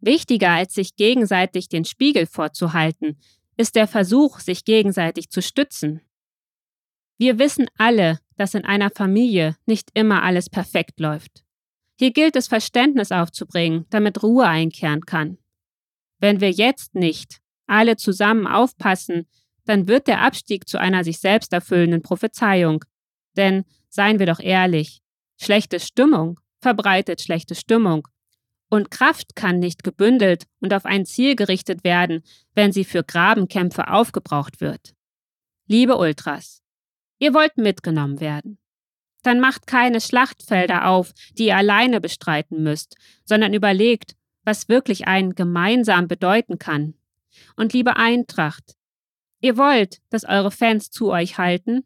Wichtiger 0.00 0.50
als 0.50 0.74
sich 0.74 0.96
gegenseitig 0.96 1.68
den 1.68 1.84
Spiegel 1.84 2.26
vorzuhalten, 2.26 3.18
ist 3.56 3.76
der 3.76 3.86
Versuch, 3.86 4.40
sich 4.40 4.64
gegenseitig 4.64 5.30
zu 5.30 5.42
stützen. 5.42 6.00
Wir 7.18 7.38
wissen 7.38 7.66
alle, 7.76 8.18
dass 8.36 8.54
in 8.54 8.64
einer 8.64 8.90
Familie 8.90 9.56
nicht 9.66 9.90
immer 9.92 10.22
alles 10.22 10.48
perfekt 10.48 10.98
läuft. 11.00 11.44
Hier 11.98 12.12
gilt 12.12 12.36
es, 12.36 12.48
Verständnis 12.48 13.12
aufzubringen, 13.12 13.84
damit 13.90 14.22
Ruhe 14.22 14.46
einkehren 14.46 15.04
kann. 15.04 15.36
Wenn 16.18 16.40
wir 16.40 16.50
jetzt 16.50 16.94
nicht 16.94 17.40
alle 17.66 17.96
zusammen 17.96 18.46
aufpassen, 18.46 19.26
dann 19.66 19.86
wird 19.86 20.06
der 20.06 20.22
Abstieg 20.22 20.66
zu 20.66 20.78
einer 20.78 21.04
sich 21.04 21.18
selbst 21.18 21.52
erfüllenden 21.52 22.00
Prophezeiung. 22.00 22.84
Denn, 23.36 23.64
seien 23.90 24.18
wir 24.18 24.26
doch 24.26 24.40
ehrlich, 24.40 25.02
schlechte 25.38 25.78
Stimmung 25.78 26.40
verbreitet 26.60 27.22
schlechte 27.22 27.54
Stimmung. 27.54 28.06
Und 28.70 28.90
Kraft 28.90 29.34
kann 29.34 29.58
nicht 29.58 29.82
gebündelt 29.82 30.46
und 30.60 30.72
auf 30.72 30.86
ein 30.86 31.04
Ziel 31.04 31.34
gerichtet 31.34 31.82
werden, 31.84 32.22
wenn 32.54 32.72
sie 32.72 32.84
für 32.84 33.02
Grabenkämpfe 33.02 33.88
aufgebraucht 33.88 34.60
wird. 34.60 34.94
Liebe 35.66 35.96
Ultras, 35.98 36.62
ihr 37.18 37.34
wollt 37.34 37.56
mitgenommen 37.56 38.20
werden. 38.20 38.58
Dann 39.22 39.40
macht 39.40 39.66
keine 39.66 40.00
Schlachtfelder 40.00 40.86
auf, 40.86 41.12
die 41.36 41.46
ihr 41.46 41.56
alleine 41.56 42.00
bestreiten 42.00 42.62
müsst, 42.62 42.96
sondern 43.24 43.52
überlegt, 43.52 44.14
was 44.44 44.68
wirklich 44.68 45.06
einen 45.06 45.34
gemeinsam 45.34 46.08
bedeuten 46.08 46.58
kann. 46.58 46.94
Und 47.56 47.72
liebe 47.72 47.96
Eintracht, 47.96 48.76
ihr 49.40 49.56
wollt, 49.56 49.98
dass 50.10 50.24
eure 50.24 50.50
Fans 50.50 50.90
zu 50.90 51.10
euch 51.10 51.38
halten? 51.38 51.84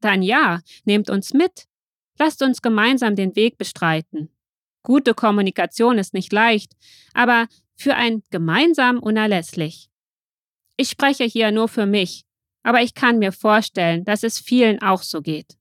Dann 0.00 0.22
ja, 0.22 0.60
nehmt 0.84 1.08
uns 1.08 1.32
mit. 1.32 1.66
Lasst 2.18 2.42
uns 2.42 2.62
gemeinsam 2.62 3.16
den 3.16 3.36
Weg 3.36 3.58
bestreiten. 3.58 4.30
Gute 4.86 5.14
Kommunikation 5.14 5.98
ist 5.98 6.14
nicht 6.14 6.32
leicht, 6.32 6.76
aber 7.12 7.48
für 7.74 7.96
ein 7.96 8.22
gemeinsam 8.30 9.00
unerlässlich. 9.00 9.90
Ich 10.76 10.90
spreche 10.90 11.24
hier 11.24 11.50
nur 11.50 11.66
für 11.66 11.86
mich, 11.86 12.24
aber 12.62 12.82
ich 12.82 12.94
kann 12.94 13.18
mir 13.18 13.32
vorstellen, 13.32 14.04
dass 14.04 14.22
es 14.22 14.38
vielen 14.38 14.80
auch 14.80 15.02
so 15.02 15.22
geht. 15.22 15.58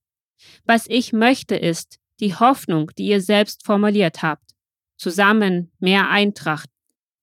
Was 0.66 0.86
ich 0.88 1.12
möchte 1.12 1.56
ist 1.56 1.98
die 2.20 2.36
Hoffnung, 2.36 2.92
die 3.00 3.08
ihr 3.08 3.20
selbst 3.20 3.66
formuliert 3.66 4.22
habt. 4.22 4.52
Zusammen 4.96 5.72
mehr 5.80 6.08
Eintracht. 6.12 6.70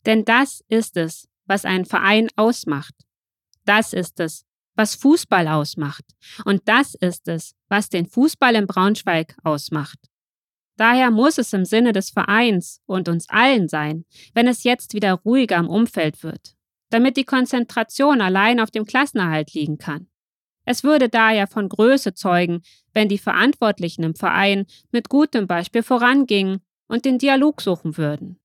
Denn 0.04 0.24
das 0.24 0.64
ist 0.66 0.96
es, 0.96 1.28
was 1.44 1.64
einen 1.64 1.84
Verein 1.84 2.26
ausmacht. 2.34 2.96
Das 3.64 3.92
ist 3.92 4.18
es, 4.18 4.44
was 4.74 4.96
Fußball 4.96 5.46
ausmacht. 5.46 6.04
Und 6.44 6.62
das 6.64 6.96
ist 6.96 7.28
es, 7.28 7.54
was 7.68 7.90
den 7.90 8.06
Fußball 8.06 8.56
in 8.56 8.66
Braunschweig 8.66 9.36
ausmacht. 9.44 10.11
Daher 10.76 11.10
muss 11.10 11.38
es 11.38 11.52
im 11.52 11.64
Sinne 11.64 11.92
des 11.92 12.10
Vereins 12.10 12.80
und 12.86 13.08
uns 13.08 13.28
allen 13.28 13.68
sein, 13.68 14.04
wenn 14.34 14.48
es 14.48 14.64
jetzt 14.64 14.94
wieder 14.94 15.14
ruhiger 15.14 15.58
im 15.58 15.68
Umfeld 15.68 16.22
wird, 16.22 16.54
damit 16.90 17.16
die 17.16 17.24
Konzentration 17.24 18.20
allein 18.20 18.58
auf 18.60 18.70
dem 18.70 18.86
Klassenerhalt 18.86 19.52
liegen 19.52 19.78
kann. 19.78 20.08
Es 20.64 20.84
würde 20.84 21.08
daher 21.08 21.46
von 21.46 21.68
Größe 21.68 22.14
zeugen, 22.14 22.62
wenn 22.94 23.08
die 23.08 23.18
Verantwortlichen 23.18 24.04
im 24.04 24.14
Verein 24.14 24.66
mit 24.92 25.08
gutem 25.08 25.46
Beispiel 25.46 25.82
vorangingen 25.82 26.60
und 26.86 27.04
den 27.04 27.18
Dialog 27.18 27.60
suchen 27.60 27.96
würden. 27.96 28.38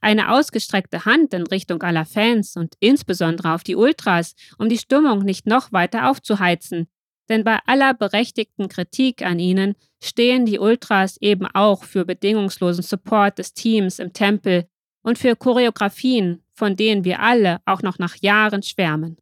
Eine 0.00 0.32
ausgestreckte 0.32 1.04
Hand 1.04 1.32
in 1.34 1.46
Richtung 1.46 1.82
aller 1.82 2.06
Fans 2.06 2.56
und 2.56 2.74
insbesondere 2.80 3.54
auf 3.54 3.62
die 3.62 3.76
Ultras, 3.76 4.34
um 4.58 4.68
die 4.68 4.78
Stimmung 4.78 5.20
nicht 5.20 5.46
noch 5.46 5.72
weiter 5.72 6.10
aufzuheizen, 6.10 6.88
denn 7.32 7.44
bei 7.44 7.58
aller 7.64 7.94
berechtigten 7.94 8.68
Kritik 8.68 9.22
an 9.22 9.38
ihnen 9.38 9.74
stehen 10.02 10.44
die 10.44 10.58
Ultras 10.58 11.16
eben 11.16 11.46
auch 11.46 11.82
für 11.82 12.04
bedingungslosen 12.04 12.84
Support 12.84 13.38
des 13.38 13.54
Teams 13.54 13.98
im 13.98 14.12
Tempel 14.12 14.68
und 15.02 15.16
für 15.16 15.34
Choreografien, 15.34 16.44
von 16.52 16.76
denen 16.76 17.04
wir 17.04 17.20
alle 17.20 17.62
auch 17.64 17.80
noch 17.80 17.98
nach 17.98 18.16
Jahren 18.16 18.62
schwärmen. 18.62 19.16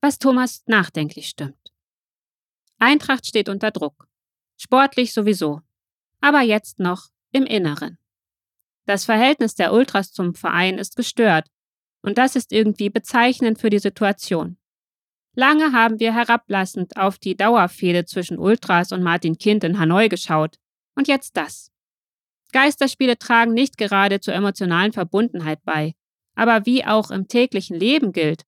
Was 0.00 0.18
Thomas 0.18 0.62
nachdenklich 0.64 1.28
stimmt. 1.28 1.74
Eintracht 2.78 3.26
steht 3.26 3.50
unter 3.50 3.72
Druck. 3.72 4.08
Sportlich 4.56 5.12
sowieso. 5.12 5.60
Aber 6.22 6.40
jetzt 6.40 6.78
noch 6.78 7.08
im 7.32 7.44
Inneren. 7.44 7.98
Das 8.88 9.04
Verhältnis 9.04 9.54
der 9.54 9.74
Ultras 9.74 10.12
zum 10.12 10.34
Verein 10.34 10.78
ist 10.78 10.96
gestört. 10.96 11.46
Und 12.00 12.16
das 12.16 12.36
ist 12.36 12.52
irgendwie 12.52 12.88
bezeichnend 12.88 13.60
für 13.60 13.68
die 13.68 13.80
Situation. 13.80 14.56
Lange 15.36 15.72
haben 15.72 16.00
wir 16.00 16.14
herablassend 16.14 16.96
auf 16.96 17.18
die 17.18 17.36
Dauerfehde 17.36 18.06
zwischen 18.06 18.38
Ultras 18.38 18.90
und 18.90 19.02
Martin 19.02 19.36
Kind 19.36 19.62
in 19.62 19.78
Hanoi 19.78 20.08
geschaut. 20.08 20.56
Und 20.96 21.06
jetzt 21.06 21.36
das. 21.36 21.70
Geisterspiele 22.52 23.18
tragen 23.18 23.52
nicht 23.52 23.76
gerade 23.76 24.20
zur 24.20 24.32
emotionalen 24.32 24.94
Verbundenheit 24.94 25.62
bei. 25.64 25.94
Aber 26.34 26.64
wie 26.64 26.86
auch 26.86 27.10
im 27.10 27.28
täglichen 27.28 27.78
Leben 27.78 28.12
gilt, 28.12 28.44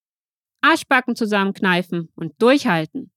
Arschbacken 0.62 1.16
zusammenkneifen 1.16 2.08
und 2.14 2.40
durchhalten. 2.40 3.12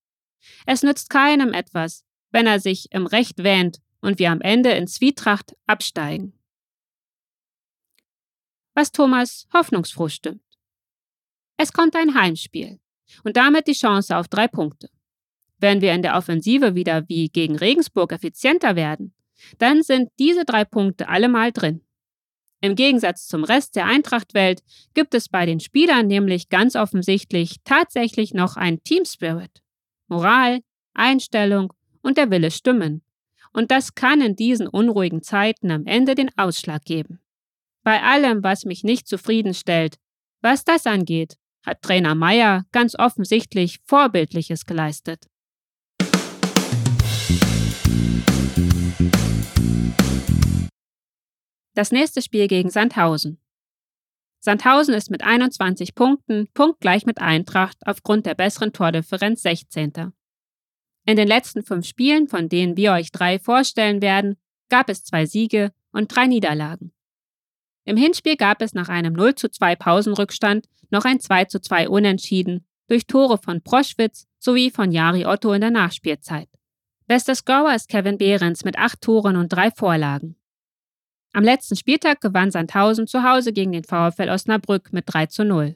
Es 0.66 0.84
nützt 0.84 1.10
keinem 1.10 1.54
etwas, 1.54 2.04
wenn 2.32 2.48
er 2.48 2.60
sich 2.60 2.92
im 2.92 3.06
Recht 3.06 3.46
wähnt 3.46 3.78
und 4.02 4.20
wir 4.20 4.30
am 4.30 4.42
Ende 4.42 4.72
in 4.72 4.88
Zwietracht 4.88 5.56
absteigen. 5.68 6.38
Was 8.76 8.92
Thomas 8.92 9.48
hoffnungsfroh 9.54 10.10
stimmt. 10.10 10.42
Es 11.58 11.72
kommt 11.72 11.96
ein 11.96 12.16
Heimspiel 12.16 12.80
und 13.24 13.38
damit 13.38 13.68
die 13.68 13.74
Chance 13.74 14.18
auf 14.18 14.28
drei 14.28 14.48
Punkte. 14.48 14.90
Wenn 15.60 15.82
wir 15.82 15.94
in 15.94 16.02
der 16.02 16.18
Offensive 16.18 16.76
wieder 16.76 17.08
wie 17.08 17.30
gegen 17.30 17.56
Regensburg 17.56 18.12
effizienter 18.12 18.76
werden, 18.76 19.14
dann 19.60 19.84
sind 19.84 20.10
diese 20.20 20.44
drei 20.46 20.66
Punkte 20.66 21.08
allemal 21.08 21.52
drin. 21.52 21.82
Im 22.62 22.76
Gegensatz 22.76 23.28
zum 23.28 23.44
Rest 23.44 23.76
der 23.76 23.86
Eintrachtwelt 23.86 24.64
gibt 24.94 25.14
es 25.14 25.30
bei 25.30 25.46
den 25.46 25.60
Spielern 25.60 26.08
nämlich 26.08 26.50
ganz 26.50 26.76
offensichtlich 26.76 27.58
tatsächlich 27.64 28.34
noch 28.34 28.56
ein 28.56 28.82
Team 28.84 29.06
Spirit. 29.06 29.62
Moral, 30.08 30.62
Einstellung 30.94 31.74
und 32.02 32.18
der 32.18 32.32
Wille 32.32 32.52
stimmen. 32.52 33.04
Und 33.52 33.70
das 33.70 33.96
kann 33.96 34.22
in 34.22 34.36
diesen 34.36 34.68
unruhigen 34.68 35.22
Zeiten 35.22 35.72
am 35.72 35.86
Ende 35.86 36.16
den 36.16 36.32
Ausschlag 36.38 36.84
geben. 36.86 37.23
Bei 37.84 38.02
allem, 38.02 38.44
was 38.44 38.64
mich 38.64 38.86
nicht 38.86 39.08
zufriedenstellt, 39.08 39.98
was 40.42 40.64
das 40.64 40.88
angeht, 40.88 41.38
hat 41.66 41.82
Trainer 41.82 42.16
Meyer 42.16 42.66
ganz 42.72 42.96
offensichtlich 42.98 43.80
Vorbildliches 43.86 44.66
geleistet. 44.66 45.28
Das 51.76 51.92
nächste 51.92 52.22
Spiel 52.22 52.48
gegen 52.48 52.70
Sandhausen. 52.70 53.40
Sandhausen 54.40 54.94
ist 54.94 55.10
mit 55.10 55.24
21 55.24 55.96
Punkten 55.96 56.48
punktgleich 56.54 57.06
mit 57.06 57.20
Eintracht 57.20 57.78
aufgrund 57.86 58.26
der 58.26 58.36
besseren 58.36 58.72
Tordifferenz 58.72 59.42
16. 59.42 60.14
In 61.06 61.18
den 61.18 61.28
letzten 61.28 61.64
fünf 61.64 61.86
Spielen, 61.86 62.30
von 62.30 62.48
denen 62.48 62.78
wir 62.78 62.94
euch 62.94 63.12
drei 63.12 63.40
vorstellen 63.40 64.02
werden, 64.02 64.38
gab 64.70 64.90
es 64.90 65.04
zwei 65.04 65.26
Siege 65.26 65.72
und 65.92 66.16
drei 66.16 66.28
Niederlagen. 66.28 66.93
Im 67.86 67.98
Hinspiel 67.98 68.38
gab 68.38 68.62
es 68.62 68.74
nach 68.74 68.90
einem 68.90 69.14
0 69.14 69.36
zu 69.36 69.50
2 69.50 69.76
Pausenrückstand 69.76 70.68
noch 70.90 71.06
ein 71.06 71.20
2 71.20 71.46
zu 71.46 71.60
2 71.60 71.90
Unentschieden 71.90 72.66
durch 72.88 73.08
Tore 73.08 73.38
von 73.38 73.62
Proschwitz 73.62 74.28
sowie 74.40 74.70
von 74.70 74.92
Jari 74.92 75.26
Otto 75.26 75.52
in 75.54 75.62
der 75.62 75.72
Nachspielzeit. 75.72 76.50
Bester 77.08 77.36
Scorer 77.36 77.76
ist 77.76 77.90
Kevin 77.90 78.18
Behrens 78.18 78.64
mit 78.64 78.78
acht 78.78 79.02
Toren 79.02 79.36
und 79.36 79.50
drei 79.50 79.72
Vorlagen. 79.72 80.36
Am 81.34 81.44
letzten 81.44 81.76
Spieltag 81.76 82.22
gewann 82.22 82.52
Sandhausen 82.52 83.08
zu 83.08 83.24
Hause 83.24 83.54
gegen 83.54 83.72
den 83.72 83.84
VfL 83.84 84.30
Osnabrück 84.30 84.94
mit 84.94 85.06
3 85.08 85.26
zu 85.26 85.44
0. 85.44 85.76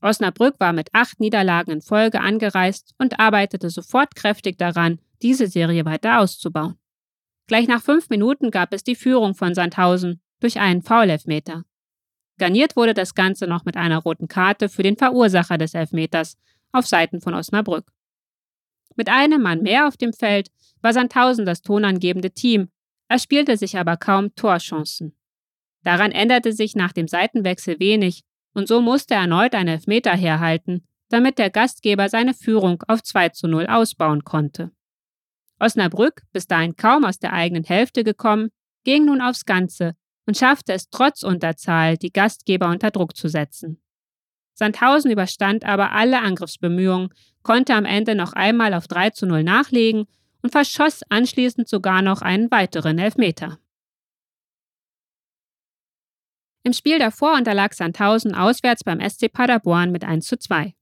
Osnabrück 0.00 0.60
war 0.60 0.72
mit 0.72 0.90
acht 0.92 1.18
Niederlagen 1.18 1.72
in 1.72 1.80
Folge 1.80 2.20
angereist 2.20 2.94
und 2.98 3.18
arbeitete 3.18 3.70
sofort 3.70 4.14
kräftig 4.14 4.56
daran, 4.58 5.00
diese 5.22 5.48
Serie 5.48 5.84
weiter 5.84 6.20
auszubauen. 6.20 6.78
Gleich 7.46 7.66
nach 7.66 7.82
fünf 7.82 8.08
Minuten 8.08 8.50
gab 8.50 8.72
es 8.72 8.84
die 8.84 8.94
Führung 8.94 9.34
von 9.34 9.54
Sandhausen 9.54 10.20
durch 10.44 10.60
einen 10.60 10.82
Foulelfmeter. 10.82 11.64
Garniert 12.38 12.76
wurde 12.76 12.92
das 12.92 13.14
Ganze 13.14 13.46
noch 13.46 13.64
mit 13.64 13.78
einer 13.78 13.98
roten 13.98 14.28
Karte 14.28 14.68
für 14.68 14.82
den 14.82 14.96
Verursacher 14.96 15.56
des 15.56 15.72
Elfmeters 15.72 16.36
auf 16.70 16.86
Seiten 16.86 17.22
von 17.22 17.32
Osnabrück. 17.32 17.90
Mit 18.94 19.08
einem 19.08 19.40
Mann 19.40 19.62
mehr 19.62 19.88
auf 19.88 19.96
dem 19.96 20.12
Feld 20.12 20.50
war 20.82 20.92
Sandhausen 20.92 21.46
das 21.46 21.62
tonangebende 21.62 22.30
Team, 22.30 22.68
er 23.08 23.18
spielte 23.18 23.56
sich 23.56 23.78
aber 23.78 23.96
kaum 23.96 24.34
Torchancen. 24.34 25.16
Daran 25.82 26.12
änderte 26.12 26.52
sich 26.52 26.74
nach 26.74 26.92
dem 26.92 27.08
Seitenwechsel 27.08 27.80
wenig 27.80 28.22
und 28.52 28.68
so 28.68 28.82
musste 28.82 29.14
erneut 29.14 29.54
ein 29.54 29.68
Elfmeter 29.68 30.14
herhalten, 30.14 30.86
damit 31.08 31.38
der 31.38 31.50
Gastgeber 31.50 32.10
seine 32.10 32.34
Führung 32.34 32.82
auf 32.86 33.02
2 33.02 33.30
zu 33.30 33.48
0 33.48 33.66
ausbauen 33.66 34.24
konnte. 34.24 34.72
Osnabrück, 35.58 36.22
bis 36.32 36.46
dahin 36.46 36.76
kaum 36.76 37.04
aus 37.04 37.18
der 37.18 37.32
eigenen 37.32 37.64
Hälfte 37.64 38.04
gekommen, 38.04 38.50
ging 38.84 39.06
nun 39.06 39.22
aufs 39.22 39.46
Ganze 39.46 39.94
und 40.26 40.36
schaffte 40.36 40.72
es 40.72 40.90
trotz 40.90 41.22
Unterzahl, 41.22 41.96
die 41.96 42.12
Gastgeber 42.12 42.68
unter 42.68 42.90
Druck 42.90 43.16
zu 43.16 43.28
setzen. 43.28 43.80
Sandhausen 44.54 45.10
überstand 45.10 45.64
aber 45.64 45.92
alle 45.92 46.20
Angriffsbemühungen, 46.20 47.10
konnte 47.42 47.74
am 47.74 47.84
Ende 47.84 48.14
noch 48.14 48.32
einmal 48.32 48.72
auf 48.72 48.86
3 48.86 49.10
zu 49.10 49.26
0 49.26 49.42
nachlegen 49.42 50.06
und 50.42 50.50
verschoss 50.52 51.02
anschließend 51.08 51.68
sogar 51.68 52.02
noch 52.02 52.22
einen 52.22 52.50
weiteren 52.50 52.98
Elfmeter. 52.98 53.58
Im 56.62 56.72
Spiel 56.72 56.98
davor 56.98 57.34
unterlag 57.34 57.74
Sandhausen 57.74 58.34
auswärts 58.34 58.84
beim 58.84 59.00
SC 59.00 59.30
Paderborn 59.30 59.92
mit 59.92 60.02
1 60.02 60.26
zu 60.26 60.38
2. 60.38 60.74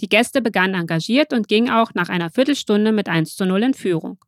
Die 0.00 0.08
Gäste 0.08 0.42
begannen 0.42 0.74
engagiert 0.74 1.32
und 1.32 1.48
gingen 1.48 1.70
auch 1.70 1.94
nach 1.94 2.10
einer 2.10 2.30
Viertelstunde 2.30 2.92
mit 2.92 3.08
1 3.08 3.36
zu 3.36 3.46
0 3.46 3.62
in 3.62 3.74
Führung. 3.74 4.18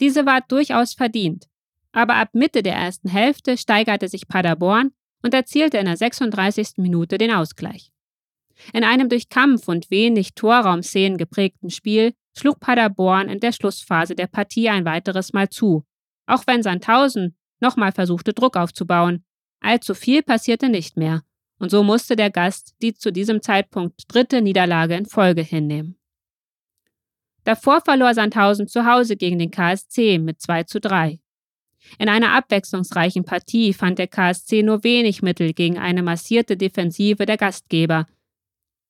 Diese 0.00 0.24
war 0.24 0.40
durchaus 0.40 0.94
verdient, 0.94 1.49
aber 1.92 2.16
ab 2.16 2.30
Mitte 2.32 2.62
der 2.62 2.74
ersten 2.74 3.08
Hälfte 3.08 3.56
steigerte 3.56 4.08
sich 4.08 4.28
Paderborn 4.28 4.92
und 5.22 5.34
erzielte 5.34 5.78
in 5.78 5.86
der 5.86 5.96
36. 5.96 6.74
Minute 6.78 7.18
den 7.18 7.30
Ausgleich. 7.30 7.90
In 8.72 8.84
einem 8.84 9.08
durch 9.08 9.28
Kampf 9.28 9.68
und 9.68 9.90
wenig 9.90 10.34
Torraumszenen 10.34 11.18
geprägten 11.18 11.70
Spiel 11.70 12.14
schlug 12.36 12.60
Paderborn 12.60 13.28
in 13.28 13.40
der 13.40 13.52
Schlussphase 13.52 14.14
der 14.14 14.26
Partie 14.26 14.68
ein 14.68 14.84
weiteres 14.84 15.32
Mal 15.32 15.48
zu, 15.48 15.84
auch 16.26 16.46
wenn 16.46 16.62
Sandhausen 16.62 17.36
nochmal 17.60 17.92
versuchte, 17.92 18.32
Druck 18.32 18.56
aufzubauen. 18.56 19.24
Allzu 19.60 19.94
viel 19.94 20.22
passierte 20.22 20.68
nicht 20.68 20.96
mehr, 20.96 21.22
und 21.58 21.70
so 21.70 21.82
musste 21.82 22.16
der 22.16 22.30
Gast 22.30 22.74
die 22.82 22.94
zu 22.94 23.12
diesem 23.12 23.42
Zeitpunkt 23.42 24.02
dritte 24.08 24.40
Niederlage 24.40 24.94
in 24.94 25.06
Folge 25.06 25.42
hinnehmen. 25.42 25.96
Davor 27.44 27.80
verlor 27.80 28.14
Sandhausen 28.14 28.68
zu 28.68 28.84
Hause 28.86 29.16
gegen 29.16 29.38
den 29.38 29.50
KSC 29.50 30.18
mit 30.18 30.40
2 30.40 30.64
zu 30.64 30.80
3. 30.80 31.20
In 31.98 32.08
einer 32.08 32.32
abwechslungsreichen 32.32 33.24
Partie 33.24 33.72
fand 33.72 33.98
der 33.98 34.08
KSC 34.08 34.62
nur 34.62 34.84
wenig 34.84 35.22
Mittel 35.22 35.52
gegen 35.52 35.78
eine 35.78 36.02
massierte 36.02 36.56
Defensive 36.56 37.26
der 37.26 37.36
Gastgeber, 37.36 38.06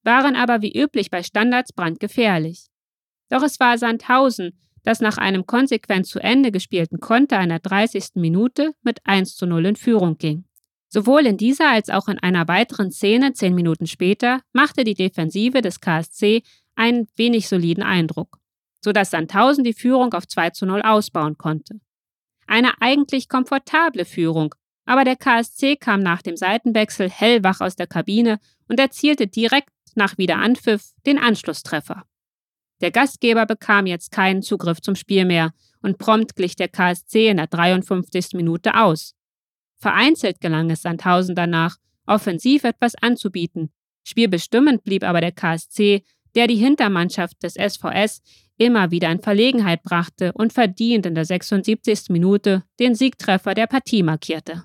waren 0.02 0.36
aber 0.36 0.62
wie 0.62 0.78
üblich 0.78 1.10
bei 1.10 1.22
Standards 1.22 1.72
brandgefährlich. 1.72 2.66
Doch 3.28 3.42
es 3.42 3.60
war 3.60 3.78
Sandhausen, 3.78 4.58
das 4.82 5.00
nach 5.00 5.18
einem 5.18 5.46
konsequent 5.46 6.06
zu 6.06 6.18
Ende 6.20 6.50
gespielten 6.50 7.00
Konter 7.00 7.38
einer 7.38 7.58
30. 7.58 8.12
Minute 8.14 8.72
mit 8.82 9.00
1 9.04 9.36
zu 9.36 9.46
0 9.46 9.66
in 9.66 9.76
Führung 9.76 10.16
ging. 10.18 10.44
Sowohl 10.88 11.26
in 11.26 11.36
dieser 11.36 11.70
als 11.70 11.88
auch 11.90 12.08
in 12.08 12.18
einer 12.18 12.48
weiteren 12.48 12.90
Szene 12.90 13.32
zehn 13.32 13.54
Minuten 13.54 13.86
später 13.86 14.40
machte 14.52 14.82
die 14.82 14.94
Defensive 14.94 15.60
des 15.60 15.80
KSC 15.80 16.42
einen 16.74 17.08
wenig 17.14 17.46
soliden 17.46 17.84
Eindruck, 17.84 18.38
sodass 18.82 19.10
Sandhausen 19.10 19.62
die 19.62 19.74
Führung 19.74 20.12
auf 20.14 20.26
2 20.26 20.50
zu 20.50 20.66
0 20.66 20.82
ausbauen 20.82 21.38
konnte. 21.38 21.80
Eine 22.50 22.82
eigentlich 22.82 23.28
komfortable 23.28 24.04
Führung, 24.04 24.56
aber 24.84 25.04
der 25.04 25.14
KSC 25.14 25.76
kam 25.76 26.00
nach 26.00 26.20
dem 26.20 26.36
Seitenwechsel 26.36 27.08
hellwach 27.08 27.60
aus 27.60 27.76
der 27.76 27.86
Kabine 27.86 28.40
und 28.66 28.80
erzielte 28.80 29.28
direkt 29.28 29.70
nach 29.94 30.18
Wiederanpfiff 30.18 30.90
den 31.06 31.20
Anschlusstreffer. 31.20 32.02
Der 32.80 32.90
Gastgeber 32.90 33.46
bekam 33.46 33.86
jetzt 33.86 34.10
keinen 34.10 34.42
Zugriff 34.42 34.80
zum 34.80 34.96
Spiel 34.96 35.26
mehr 35.26 35.52
und 35.80 35.98
prompt 35.98 36.34
glich 36.34 36.56
der 36.56 36.66
KSC 36.66 37.28
in 37.28 37.36
der 37.36 37.46
53. 37.46 38.32
Minute 38.32 38.74
aus. 38.74 39.14
Vereinzelt 39.76 40.40
gelang 40.40 40.70
es 40.70 40.82
Sandhausen 40.82 41.36
danach, 41.36 41.76
offensiv 42.04 42.64
etwas 42.64 42.96
anzubieten. 42.96 43.70
Spielbestimmend 44.02 44.82
blieb 44.82 45.04
aber 45.04 45.20
der 45.20 45.30
KSC, 45.30 46.02
der 46.34 46.46
die 46.46 46.56
Hintermannschaft 46.56 47.42
des 47.42 47.54
SVS 47.54 48.22
immer 48.56 48.90
wieder 48.90 49.10
in 49.10 49.20
Verlegenheit 49.20 49.82
brachte 49.82 50.32
und 50.34 50.52
verdient 50.52 51.06
in 51.06 51.14
der 51.14 51.24
76. 51.24 52.10
Minute 52.10 52.62
den 52.78 52.94
Siegtreffer 52.94 53.54
der 53.54 53.66
Partie 53.66 54.02
markierte. 54.02 54.62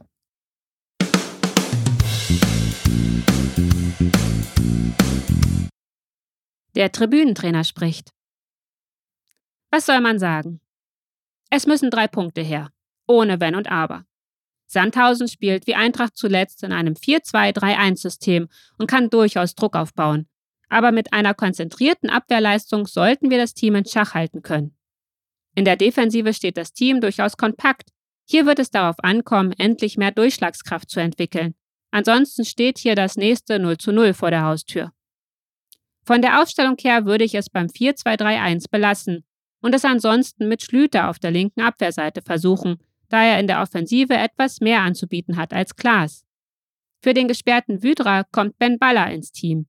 Der 6.76 6.92
Tribünentrainer 6.92 7.64
spricht. 7.64 8.10
Was 9.72 9.86
soll 9.86 10.02
man 10.02 10.20
sagen? 10.20 10.60
Es 11.50 11.66
müssen 11.66 11.90
drei 11.90 12.08
Punkte 12.08 12.42
her, 12.42 12.70
ohne 13.08 13.40
Wenn 13.40 13.56
und 13.56 13.72
Aber. 13.72 14.06
Sandhausen 14.68 15.30
spielt 15.30 15.68
wie 15.68 15.76
Eintracht 15.76 16.18
zuletzt 16.18 16.64
in 16.64 16.74
einem 16.74 16.96
4-2-3-1-System 16.96 18.50
und 18.78 18.88
kann 18.88 19.10
durchaus 19.10 19.56
Druck 19.56 19.76
aufbauen. 19.76 20.28
Aber 20.70 20.92
mit 20.92 21.14
einer 21.14 21.34
konzentrierten 21.34 22.10
Abwehrleistung 22.10 22.88
sollten 22.88 23.30
wir 23.30 23.38
das 23.38 23.54
Team 23.54 23.76
in 23.76 23.86
Schach 23.86 24.14
halten 24.14 24.42
können. 24.42 24.76
In 25.56 25.66
der 25.66 25.78
Defensive 25.78 26.34
steht 26.34 26.58
das 26.58 26.74
Team 26.74 27.02
durchaus 27.02 27.38
kompakt. 27.38 27.90
Hier 28.28 28.46
wird 28.46 28.60
es 28.60 28.72
darauf 28.72 28.96
ankommen, 29.04 29.54
endlich 29.58 29.98
mehr 29.98 30.12
Durchschlagskraft 30.12 30.90
zu 30.90 31.00
entwickeln. 31.00 31.56
Ansonsten 31.92 32.44
steht 32.44 32.78
hier 32.78 32.96
das 32.96 33.16
nächste 33.16 33.58
0 33.58 33.78
zu 33.78 33.94
0 33.94 34.14
vor 34.14 34.32
der 34.32 34.44
Haustür. 34.44 34.92
Von 36.04 36.22
der 36.22 36.42
Aufstellung 36.42 36.76
her 36.80 37.06
würde 37.06 37.24
ich 37.24 37.36
es 37.36 37.50
beim 37.50 37.68
4-2-3-1 37.68 38.70
belassen 38.70 39.24
und 39.62 39.74
es 39.74 39.86
ansonsten 39.86 40.48
mit 40.48 40.62
Schlüter 40.62 41.10
auf 41.10 41.20
der 41.20 41.32
linken 41.32 41.62
Abwehrseite 41.62 42.22
versuchen, 42.22 42.78
da 43.10 43.24
er 43.24 43.40
in 43.40 43.48
der 43.48 43.62
Offensive 43.62 44.14
etwas 44.14 44.60
mehr 44.60 44.82
anzubieten 44.82 45.38
hat 45.38 45.54
als 45.54 45.76
Klaas. 45.76 46.26
Für 47.02 47.14
den 47.14 47.28
gesperrten 47.28 47.82
Wydra 47.82 48.24
kommt 48.24 48.58
Ben 48.58 48.78
Baller 48.78 49.10
ins 49.12 49.32
Team. 49.32 49.68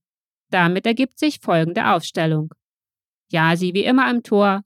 Damit 0.49 0.85
ergibt 0.85 1.19
sich 1.19 1.39
folgende 1.39 1.89
Aufstellung. 1.89 2.53
Jasi 3.29 3.73
wie 3.73 3.83
immer 3.83 4.09
im 4.09 4.23
Tor, 4.23 4.63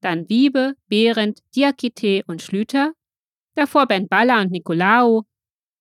dann 0.00 0.28
Wiebe, 0.28 0.74
Behrendt, 0.88 1.40
Diakite 1.54 2.22
und 2.26 2.42
Schlüter, 2.42 2.92
davor 3.54 3.86
Ben 3.86 4.08
Baller 4.08 4.40
und 4.42 4.50
Nikolaou, 4.50 5.22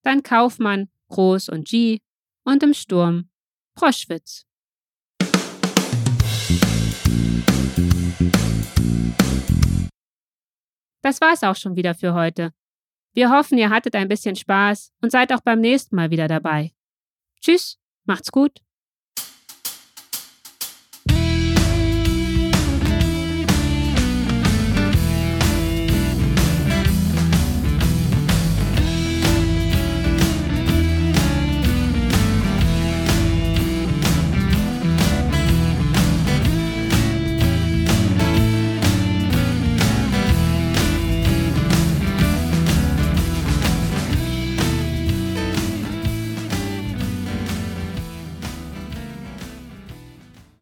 dann 0.04 0.24
Kaufmann, 0.24 0.90
Groß 1.10 1.50
und 1.50 1.68
G 1.68 2.00
und 2.44 2.64
im 2.64 2.74
Sturm 2.74 3.30
Proschwitz. 3.76 4.46
Das 11.02 11.22
war's 11.22 11.44
auch 11.44 11.56
schon 11.56 11.76
wieder 11.76 11.94
für 11.94 12.14
heute. 12.14 12.52
Wir 13.14 13.30
hoffen, 13.30 13.58
ihr 13.58 13.70
hattet 13.70 13.96
ein 13.96 14.08
bisschen 14.08 14.36
Spaß 14.36 14.92
und 15.02 15.12
seid 15.12 15.32
auch 15.32 15.42
beim 15.42 15.62
nächsten 15.62 15.96
Mal 15.96 16.10
wieder 16.10 16.28
dabei. 16.28 16.74
Tschüss, 17.42 17.78
macht's 18.06 18.32
gut. 18.32 18.65